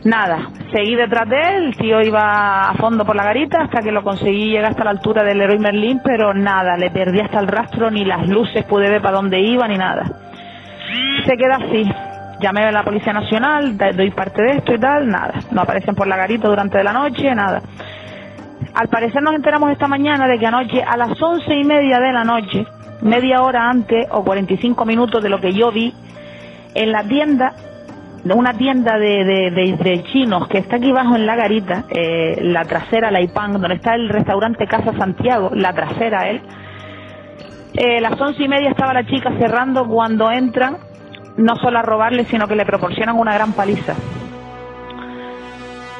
[0.03, 3.91] Nada, seguí detrás de él, el tío iba a fondo por la garita hasta que
[3.91, 7.47] lo conseguí llegar hasta la altura del Leroy Merlin, pero nada, le perdí hasta el
[7.47, 10.03] rastro, ni las luces pude ver para dónde iba, ni nada.
[11.25, 11.87] Se queda así.
[12.39, 15.35] Llamé a la Policía Nacional, doy parte de esto y tal, nada.
[15.51, 17.61] No aparecen por la garita durante la noche, nada.
[18.73, 22.11] Al parecer nos enteramos esta mañana de que anoche a las once y media de
[22.11, 22.65] la noche,
[23.01, 25.93] media hora antes o 45 minutos de lo que yo vi,
[26.73, 27.53] en la tienda,
[28.25, 32.37] una tienda de, de, de- de chinos que está aquí abajo en la garita, eh,
[32.41, 36.41] la trasera, la IPAN, donde está el restaurante Casa Santiago, la trasera él,
[37.73, 40.77] eh, las once y media estaba la chica cerrando cuando entran,
[41.37, 43.95] no solo a robarle, sino que le proporcionan una gran paliza.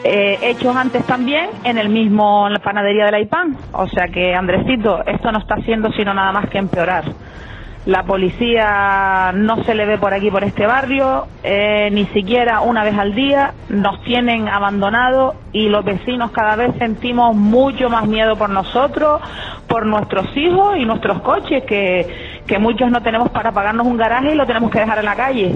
[0.04, 3.56] Eh, hechos antes también en el mismo en la panadería de la IPAN.
[3.74, 7.04] O sea que, Andresito, esto no está haciendo sino nada más que empeorar.
[7.86, 12.84] La policía no se le ve por aquí, por este barrio, eh, ni siquiera una
[12.84, 13.56] vez al día.
[13.70, 19.20] Nos tienen abandonados y los vecinos cada vez sentimos mucho más miedo por nosotros,
[19.68, 22.06] por nuestros hijos y nuestros coches, que,
[22.46, 25.16] que muchos no tenemos para pagarnos un garaje y lo tenemos que dejar en la
[25.16, 25.56] calle.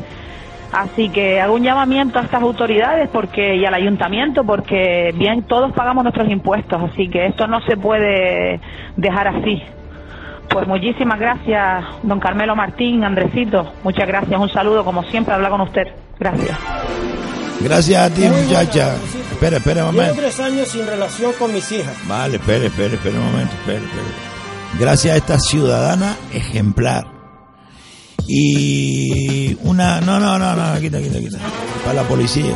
[0.72, 5.72] Así que hago un llamamiento a estas autoridades porque y al ayuntamiento porque bien todos
[5.74, 8.60] pagamos nuestros impuestos, así que esto no se puede
[8.98, 9.62] dejar así.
[10.50, 15.62] Pues muchísimas gracias, don Carmelo Martín, Andresito, muchas gracias, un saludo como siempre hablar con
[15.62, 15.88] usted.
[16.20, 16.58] Gracias.
[17.62, 18.96] Gracias a ti, muchacha.
[19.32, 20.22] Espera, espera un Llevo momento.
[20.22, 21.94] tres años sin relación con mis hijas.
[22.08, 24.04] Vale, espere, espere, espere un momento, espere, espere.
[24.80, 27.06] Gracias a esta ciudadana ejemplar.
[28.28, 30.02] Y una...
[30.02, 31.38] No, no, no, no, quita, quita, quita.
[31.84, 32.54] Para la policía.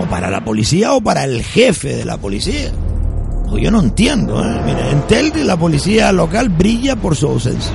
[0.00, 2.70] O para la policía o para el jefe de la policía.
[3.56, 4.90] Yo no entiendo, ¿eh?
[4.90, 7.72] En Telde la policía local brilla por su ausencia.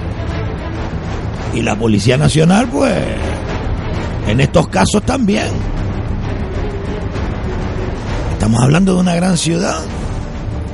[1.53, 2.95] Y la Policía Nacional, pues,
[4.27, 5.47] en estos casos también.
[8.33, 9.79] ¿Estamos hablando de una gran ciudad?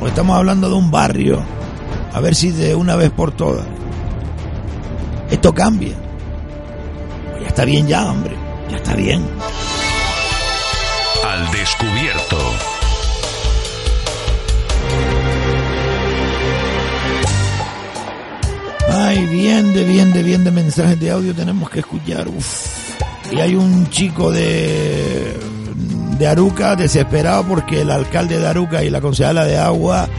[0.01, 1.41] ¿O estamos hablando de un barrio?
[2.13, 3.65] A ver si de una vez por todas.
[5.29, 5.95] Esto cambia.
[7.31, 8.35] Pues ya está bien ya, hombre.
[8.69, 9.23] Ya está bien.
[11.23, 12.37] Al descubierto.
[18.91, 22.27] Ay, bien de bien de bien de mensajes de audio tenemos que escuchar.
[22.27, 22.89] Uf.
[23.31, 25.37] Y hay un chico de
[26.17, 30.09] de Aruca desesperado porque el alcalde de Aruca y la concejala de agua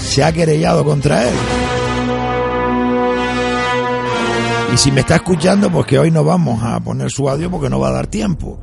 [0.00, 1.34] se ha querellado contra él.
[4.72, 7.68] Y si me está escuchando, pues que hoy no vamos a poner su audio porque
[7.68, 8.58] no va a dar tiempo.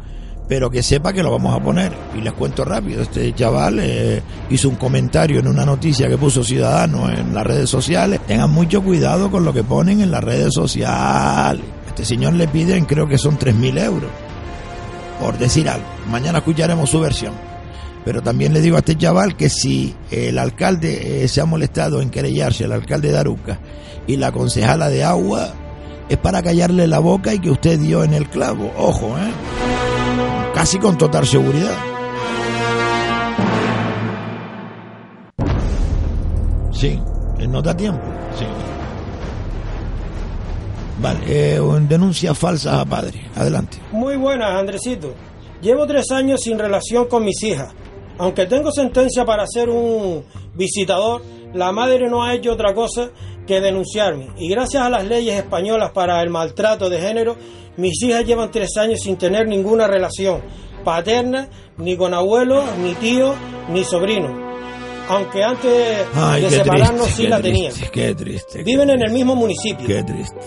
[0.50, 1.94] Pero que sepa que lo vamos a poner.
[2.18, 6.44] Y les cuento rápido, este chaval eh, hizo un comentario en una noticia que puso
[6.44, 8.20] Ciudadanos en las redes sociales.
[8.26, 11.64] Tengan mucho cuidado con lo que ponen en las redes sociales.
[11.88, 14.10] Este señor le piden, creo que son 3.000 euros.
[15.22, 15.86] Por decir algo.
[16.10, 17.34] Mañana escucharemos su versión.
[18.04, 22.02] Pero también le digo a este chaval que si el alcalde eh, se ha molestado
[22.02, 23.60] en querellarse, el alcalde de Aruca
[24.08, 25.54] y la concejala de agua,
[26.10, 28.74] es para callarle la boca y que usted dio en el clavo.
[28.78, 29.69] Ojo, ¿eh?
[30.60, 31.74] Casi con total seguridad.
[36.74, 37.00] Sí,
[37.48, 38.04] no da tiempo.
[38.38, 38.46] Sí.
[41.02, 43.22] Vale, eh, denuncia falsa a padre.
[43.38, 43.78] Adelante.
[43.94, 45.14] Muy buenas, Andresito.
[45.62, 47.74] Llevo tres años sin relación con mis hijas.
[48.18, 50.26] Aunque tengo sentencia para ser un
[50.56, 51.22] visitador,
[51.54, 53.12] la madre no ha hecho otra cosa
[53.50, 54.28] que denunciarme.
[54.38, 57.36] Y gracias a las leyes españolas para el maltrato de género,
[57.78, 60.44] mis hijas llevan tres años sin tener ninguna relación
[60.84, 63.34] paterna, ni con abuelo, ni tío,
[63.70, 64.30] ni sobrino.
[65.08, 67.74] Aunque antes de separarnos sí la tenían.
[67.92, 68.62] Qué triste.
[68.62, 69.88] Viven en el mismo municipio.
[69.88, 70.38] Qué triste.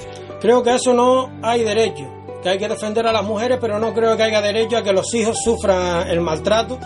[0.40, 2.08] Creo que eso no hay derecho.
[2.40, 4.92] Que hay que defender a las mujeres, pero no creo que haya derecho a que
[4.92, 6.78] los hijos sufran el maltrato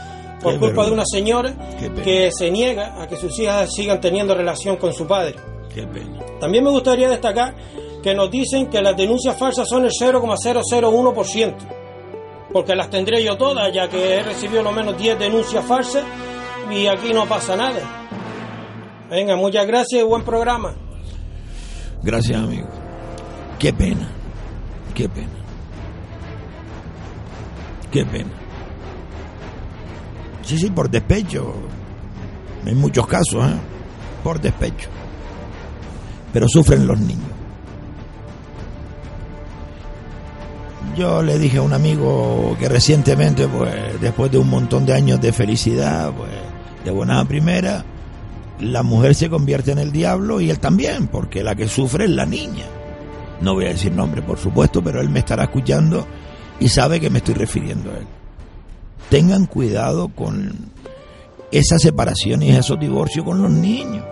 [0.42, 1.54] por culpa de una señora
[2.02, 5.55] que se niega a que sus hijas sigan teniendo relación con su padre.
[6.40, 7.54] También me gustaría destacar
[8.02, 11.54] que nos dicen que las denuncias falsas son el 0,001%,
[12.52, 16.04] porque las tendré yo todas, ya que he recibido lo menos 10 denuncias falsas
[16.70, 17.80] y aquí no pasa nada.
[19.10, 20.74] Venga, muchas gracias y buen programa.
[22.02, 22.68] Gracias, amigo.
[23.58, 24.08] Qué pena,
[24.94, 25.28] qué pena.
[27.90, 28.30] Qué pena.
[30.42, 31.54] Sí, sí, por despecho.
[32.66, 33.56] En muchos casos, ¿eh?
[34.22, 34.88] Por despecho.
[36.36, 37.24] Pero sufren los niños.
[40.94, 45.18] Yo le dije a un amigo que recientemente, pues, después de un montón de años
[45.18, 46.30] de felicidad, pues,
[46.84, 47.86] de buena primera,
[48.60, 52.10] la mujer se convierte en el diablo y él también, porque la que sufre es
[52.10, 52.66] la niña.
[53.40, 56.06] No voy a decir nombre, por supuesto, pero él me estará escuchando
[56.60, 58.06] y sabe que me estoy refiriendo a él
[59.08, 60.52] tengan cuidado con
[61.52, 64.04] esa separación y esos divorcios con los niños.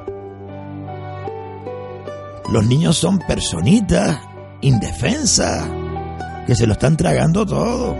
[2.50, 4.18] Los niños son personitas
[4.60, 5.66] indefensas
[6.46, 7.96] que se lo están tragando todo.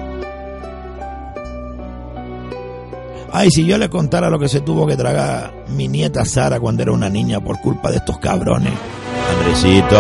[3.33, 6.83] Ay, si yo le contara lo que se tuvo que tragar mi nieta Sara cuando
[6.83, 8.73] era una niña por culpa de estos cabrones.
[9.33, 9.99] Andresito.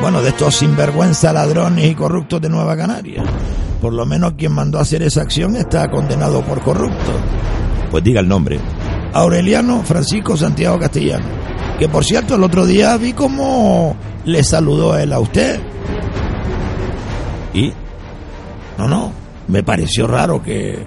[0.00, 3.24] Bueno, de estos sinvergüenza ladrones y corruptos de Nueva Canaria.
[3.80, 7.12] Por lo menos quien mandó a hacer esa acción está condenado por corrupto.
[7.90, 8.60] Pues diga el nombre.
[9.12, 11.41] Aureliano Francisco Santiago Castellano.
[11.82, 15.60] Que por cierto, el otro día vi cómo le saludó él a usted.
[17.52, 17.72] ¿Y?
[18.78, 19.12] No, no.
[19.48, 20.86] Me pareció raro que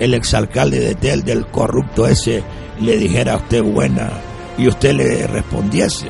[0.00, 2.42] el exalcalde de Tel del corrupto ese
[2.80, 4.10] le dijera a usted buena
[4.58, 6.08] y usted le respondiese.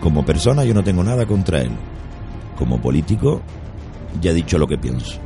[0.00, 1.72] Como persona yo no tengo nada contra él.
[2.56, 3.42] Como político
[4.18, 5.20] ya he dicho lo que pienso.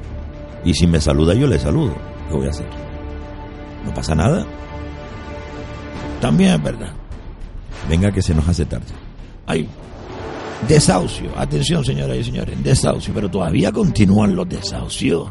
[0.64, 1.94] Y si me saluda, yo le saludo.
[2.28, 2.66] ¿Qué voy a hacer?
[3.84, 4.44] ¿No pasa nada?
[6.20, 7.05] También es verdad.
[7.88, 8.86] Venga, que se nos hace tarde.
[9.46, 9.68] Hay
[10.66, 11.30] desahucio.
[11.36, 13.14] Atención, señoras y señores, desahucio.
[13.14, 15.30] Pero todavía continúan los desahucios.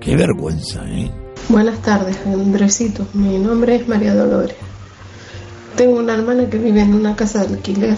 [0.00, 1.10] Qué vergüenza, ¿eh?
[1.48, 3.06] Buenas tardes, Andresito.
[3.14, 4.56] Mi nombre es María Dolores.
[5.76, 7.96] Tengo una hermana que vive en una casa de alquiler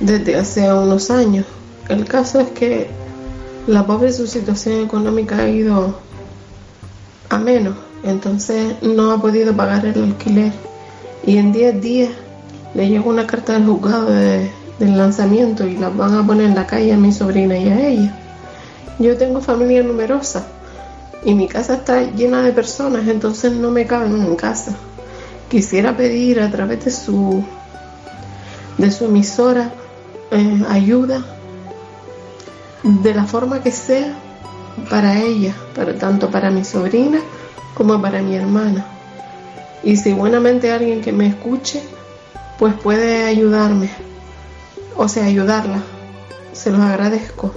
[0.00, 1.46] desde hace unos años.
[1.88, 2.88] El caso es que
[3.66, 5.98] la pobre su situación económica ha ido
[7.28, 10.52] a menos, entonces no ha podido pagar el alquiler
[11.28, 12.10] y en 10 días
[12.72, 16.66] le llegó una carta del juzgado del lanzamiento y la van a poner en la
[16.66, 18.18] calle a mi sobrina y a ella.
[18.98, 20.46] Yo tengo familia numerosa
[21.22, 24.74] y mi casa está llena de personas, entonces no me caben en casa.
[25.50, 27.44] Quisiera pedir a través de su
[28.78, 29.70] de su emisora
[30.30, 31.22] eh, ayuda
[32.82, 34.14] de la forma que sea
[34.88, 37.18] para ella, para, tanto para mi sobrina
[37.74, 38.97] como para mi hermana.
[39.82, 41.82] Y si buenamente alguien que me escuche,
[42.58, 43.90] pues puede ayudarme,
[44.96, 45.82] o sea, ayudarla.
[46.52, 47.54] Se los agradezco.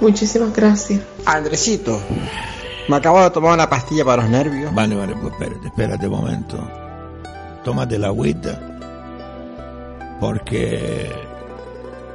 [0.00, 1.00] Muchísimas gracias.
[1.24, 2.00] Andresito,
[2.88, 4.74] me acabo de tomar una pastilla para los nervios.
[4.74, 6.70] Vale, vale, pues espérate, espérate un momento.
[7.64, 8.66] Tómate la agüita.
[10.20, 11.10] Porque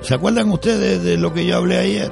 [0.06, 2.11] ¿Se acuerdan ustedes de lo que yo hablé ayer?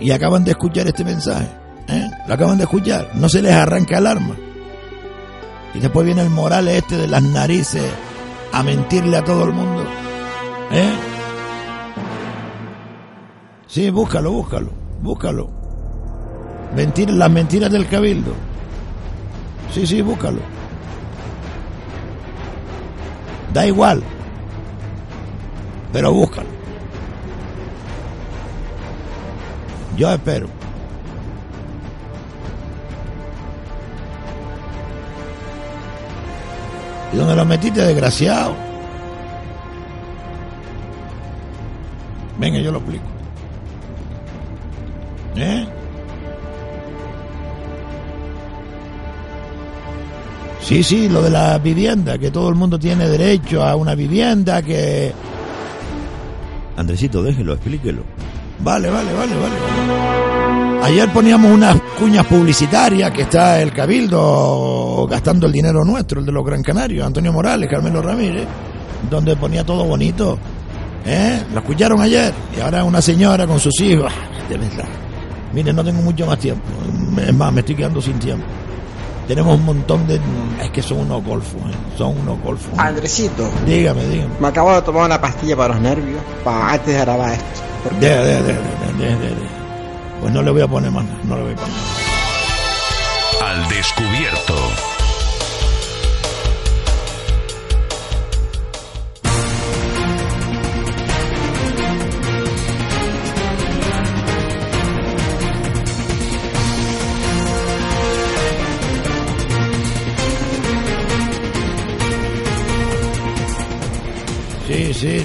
[0.00, 1.48] Y acaban de escuchar este mensaje.
[1.86, 2.10] ¿eh?
[2.26, 3.12] Lo acaban de escuchar.
[3.14, 4.36] No se les arranca el arma.
[5.76, 7.84] Y después viene el moral este de las narices
[8.52, 9.84] a mentirle a todo el mundo.
[10.72, 10.92] ¿Eh?
[13.66, 14.70] Sí, búscalo, búscalo,
[15.02, 15.50] búscalo.
[16.74, 18.32] Mentir, las mentiras del cabildo.
[19.72, 20.40] Sí, sí, búscalo.
[23.52, 24.02] Da igual.
[25.92, 26.48] Pero búscalo.
[29.96, 30.48] Yo espero.
[37.16, 38.54] ¿Y dónde lo metiste, desgraciado?
[42.38, 43.04] Venga, yo lo explico.
[45.36, 45.66] ¿Eh?
[50.60, 54.60] Sí, sí, lo de la vivienda, que todo el mundo tiene derecho a una vivienda,
[54.60, 55.10] que...
[56.76, 58.02] Andresito, déjelo, explíquelo.
[58.58, 60.25] Vale, vale, vale, vale.
[60.86, 66.30] Ayer poníamos unas cuñas publicitarias que está el Cabildo gastando el dinero nuestro, el de
[66.30, 68.46] los Gran Canarios, Antonio Morales, Carmelo Ramírez,
[69.10, 70.38] donde ponía todo bonito.
[71.04, 71.42] ¿Eh?
[71.52, 74.12] Lo escucharon ayer y ahora una señora con sus hijos.
[74.16, 74.84] Ah, de verdad.
[75.52, 76.62] Mire, no tengo mucho más tiempo.
[77.20, 78.46] Es más, me estoy quedando sin tiempo.
[79.26, 80.20] Tenemos un montón de...
[80.62, 81.98] Es que son unos golfos, ¿eh?
[81.98, 82.78] son unos golfos.
[82.78, 83.50] Andresito.
[83.66, 84.30] Dígame, dígame.
[84.38, 87.44] Me acabo de tomar una pastilla para los nervios para antes de grabar esto.
[87.98, 88.52] De, de, de, de,
[88.98, 89.65] de, de.
[90.20, 91.76] Pues no le voy a poner más, no le voy a poner.
[93.42, 94.95] Al descubierto.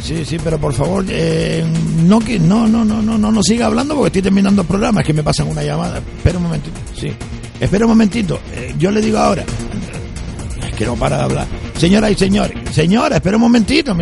[0.03, 1.63] Sí, sí, pero por favor, eh,
[2.03, 5.07] no no, no, no, no, no, no siga hablando porque estoy terminando el programa, es
[5.07, 5.99] que me pasan una llamada.
[5.99, 7.11] Espera un momentito, sí.
[7.59, 9.45] Espera un momentito, eh, yo le digo ahora.
[10.67, 11.47] Es que no para de hablar.
[11.77, 13.95] Señoras y señores, señora, espera un momentito.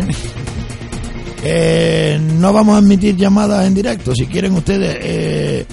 [1.42, 4.14] Eh, no vamos a admitir llamadas en directo.
[4.14, 5.66] Si quieren ustedes eh,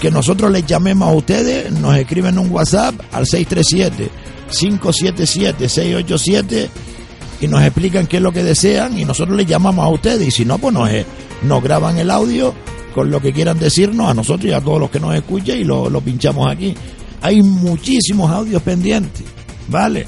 [0.00, 4.10] que nosotros les llamemos a ustedes, nos escriben un WhatsApp al 637
[4.50, 6.70] 577 687
[7.40, 10.30] y nos explican qué es lo que desean y nosotros les llamamos a ustedes y
[10.30, 11.04] si no, pues nos, eh,
[11.42, 12.54] nos graban el audio
[12.94, 15.64] con lo que quieran decirnos a nosotros y a todos los que nos escuchen y
[15.64, 16.74] lo, lo pinchamos aquí.
[17.20, 19.24] Hay muchísimos audios pendientes,
[19.68, 20.06] ¿vale?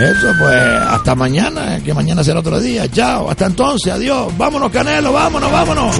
[0.00, 2.90] Eso, pues, hasta mañana, que mañana será otro día.
[2.90, 4.32] Chao, hasta entonces, adiós.
[4.38, 5.96] Vámonos, Canelo, vámonos, vámonos.